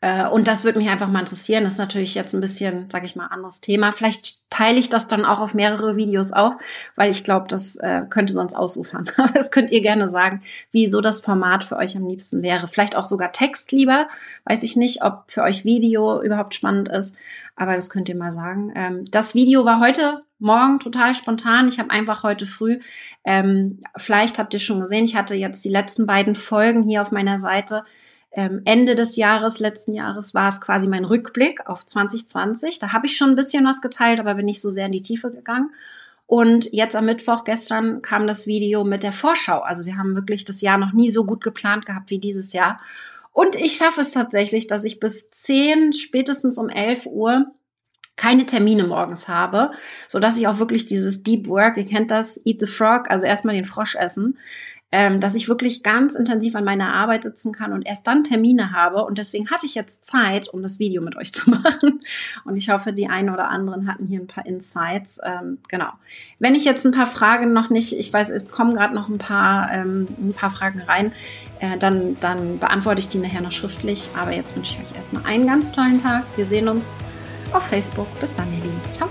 Äh, 0.03 0.29
und 0.29 0.49
das 0.49 0.65
würde 0.65 0.79
mich 0.79 0.91
einfach 0.91 1.09
mal 1.09 1.21
interessieren. 1.21 1.65
Das 1.65 1.75
ist 1.75 1.79
natürlich 1.79 2.15
jetzt 2.15 2.35
ein 2.35 2.41
bisschen, 2.41 2.91
sag 2.91 3.05
ich 3.05 3.15
mal, 3.17 3.27
anderes 3.27 3.61
Thema. 3.61 3.93
Vielleicht 3.93 4.51
teile 4.51 4.79
ich 4.79 4.89
das 4.89 5.07
dann 5.07 5.25
auch 5.25 5.41
auf 5.41 5.55
mehrere 5.55 5.97
Videos 5.97 6.33
auf, 6.33 6.55
weil 6.97 7.11
ich 7.11 7.23
glaube, 7.23 7.47
das 7.49 7.77
äh, 7.77 8.03
könnte 8.11 8.33
sonst 8.33 8.55
ausufern. 8.55 9.09
Aber 9.17 9.33
das 9.33 9.53
könnt 9.53 9.71
ihr 9.71 9.81
gerne 9.81 10.09
sagen, 10.09 10.43
wieso 10.73 11.01
das 11.01 11.21
Format 11.21 11.63
für 11.63 11.77
euch 11.77 11.97
am 11.97 12.07
liebsten 12.07 12.43
wäre. 12.43 12.67
Vielleicht 12.67 12.97
auch 12.97 13.05
sogar 13.05 13.31
Text 13.31 13.71
lieber. 13.71 14.09
Weiß 14.45 14.65
ich 14.65 14.77
nicht, 14.77 15.05
ob 15.05 15.25
für 15.29 15.43
euch 15.43 15.65
Video 15.65 16.21
überhaupt 16.21 16.55
spannend 16.55 16.89
ist. 16.89 17.17
Aber 17.55 17.77
das 17.77 17.89
könnt 17.89 18.09
ihr 18.09 18.17
mal 18.17 18.33
sagen. 18.33 18.73
Ähm, 18.75 19.05
das 19.11 19.35
Video 19.35 19.65
war 19.65 19.79
heute 19.79 20.23
Morgen 20.41 20.81
total 20.81 21.15
spontan. 21.15 21.69
Ich 21.69 21.79
habe 21.79 21.91
einfach 21.91 22.25
heute 22.25 22.47
früh, 22.47 22.81
ähm, 23.23 23.79
vielleicht 23.97 24.41
habt 24.41 24.53
ihr 24.53 24.59
schon 24.59 24.81
gesehen, 24.81 25.05
ich 25.05 25.15
hatte 25.15 25.37
jetzt 25.37 25.65
die 25.65 25.69
letzten 25.69 26.05
beiden 26.05 26.35
Folgen 26.35 26.83
hier 26.83 27.01
auf 27.01 27.13
meiner 27.13 27.39
Seite 27.39 27.85
ähm, 28.35 28.63
Ende 28.65 28.95
des 28.95 29.17
Jahres, 29.17 29.61
letzten 29.61 29.95
Jahres, 29.95 30.35
war 30.35 30.49
es 30.49 30.61
quasi 30.61 30.89
mein 30.89 31.05
Rückblick 31.05 31.67
auf 31.67 31.85
2020. 31.85 32.79
Da 32.79 32.93
habe 32.93 33.07
ich 33.07 33.17
schon 33.17 33.31
ein 33.31 33.37
bisschen 33.37 33.67
was 33.67 33.81
geteilt, 33.81 34.21
aber 34.21 34.35
bin 34.35 34.47
nicht 34.47 34.61
so 34.61 34.71
sehr 34.71 34.87
in 34.87 34.93
die 34.93 35.03
Tiefe 35.03 35.31
gegangen. 35.31 35.71
Und 36.27 36.73
jetzt 36.73 36.97
am 36.97 37.05
Mittwoch 37.05 37.45
gestern 37.45 38.01
kam 38.01 38.27
das 38.27 38.47
Video 38.47 38.85
mit 38.85 39.03
der 39.03 39.13
Vorschau. 39.13 39.59
Also 39.61 39.85
wir 39.85 39.99
haben 39.99 40.15
wirklich 40.15 40.47
das 40.47 40.63
Jahr 40.63 40.79
noch 40.79 40.93
nie 40.93 41.11
so 41.11 41.25
gut 41.25 41.43
geplant 41.43 41.85
gehabt 41.85 42.09
wie 42.09 42.19
dieses 42.19 42.55
Jahr. 42.55 42.79
Und 43.33 43.55
ich 43.55 43.77
schaffe 43.77 44.01
es 44.01 44.13
tatsächlich, 44.13 44.67
dass 44.67 44.85
ich 44.85 44.99
bis 44.99 45.31
10, 45.31 45.93
spätestens 45.93 46.57
um 46.57 46.71
11 46.71 47.07
Uhr 47.07 47.47
keine 48.17 48.47
Termine 48.47 48.85
morgens 48.85 49.29
habe, 49.29 49.73
so 50.09 50.19
dass 50.19 50.37
ich 50.37 50.47
auch 50.47 50.59
wirklich 50.59 50.87
dieses 50.87 51.23
Deep 51.23 51.49
Work, 51.49 51.77
ihr 51.77 51.87
kennt 51.87 52.11
das, 52.11 52.41
Eat 52.45 52.61
the 52.61 52.67
Frog, 52.67 53.11
also 53.11 53.25
erstmal 53.25 53.55
den 53.55 53.65
Frosch 53.65 53.97
essen, 53.97 54.39
ähm, 54.93 55.21
dass 55.21 55.35
ich 55.35 55.49
wirklich 55.49 55.83
ganz 55.83 56.15
intensiv 56.15 56.55
an 56.55 56.65
meiner 56.65 56.93
Arbeit 56.93 57.23
sitzen 57.23 57.51
kann 57.51 57.73
und 57.73 57.87
erst 57.87 58.07
dann 58.07 58.25
Termine 58.25 58.73
habe. 58.73 59.05
Und 59.05 59.17
deswegen 59.17 59.51
hatte 59.51 59.65
ich 59.65 59.75
jetzt 59.75 60.05
Zeit, 60.05 60.51
um 60.51 60.63
das 60.63 60.79
Video 60.79 61.01
mit 61.03 61.17
euch 61.17 61.33
zu 61.33 61.51
machen. 61.51 62.01
Und 62.45 62.57
ich 62.57 62.69
hoffe, 62.69 62.93
die 62.93 63.09
einen 63.09 63.31
oder 63.31 63.49
anderen 63.49 63.89
hatten 63.89 64.07
hier 64.07 64.21
ein 64.21 64.27
paar 64.27 64.45
Insights. 64.45 65.19
Ähm, 65.25 65.59
genau. 65.69 65.89
Wenn 66.39 66.55
ich 66.55 66.67
jetzt 66.67 66.85
ein 66.85 66.93
paar 66.93 67.07
Fragen 67.07 67.55
noch 67.55 67.71
nicht, 67.71 67.99
ich 67.99 68.13
weiß, 68.13 68.29
es 68.29 68.51
kommen 68.51 68.75
gerade 68.75 68.95
noch 68.95 69.09
ein 69.09 69.19
paar, 69.19 69.73
ähm, 69.73 70.07
ein 70.21 70.35
paar 70.35 70.51
Fragen 70.51 70.83
rein, 70.83 71.13
äh, 71.61 71.79
dann, 71.79 72.19
dann 72.21 72.59
beantworte 72.59 73.01
ich 73.01 73.09
die 73.09 73.19
nachher 73.19 73.41
noch 73.41 73.53
schriftlich. 73.53 74.11
Aber 74.15 74.35
jetzt 74.35 74.55
wünsche 74.55 74.75
ich 74.75 74.91
euch 74.91 74.95
erstmal 74.95 75.25
einen 75.25 75.47
ganz 75.47 75.73
tollen 75.73 76.03
Tag. 76.03 76.25
Wir 76.37 76.45
sehen 76.45 76.69
uns 76.69 76.95
auf 77.53 77.63
Facebook. 77.63 78.09
Bis 78.21 78.35
dann, 78.35 78.53
ihr 78.53 78.61
Lieben. 78.61 78.81
Ciao. 78.91 79.09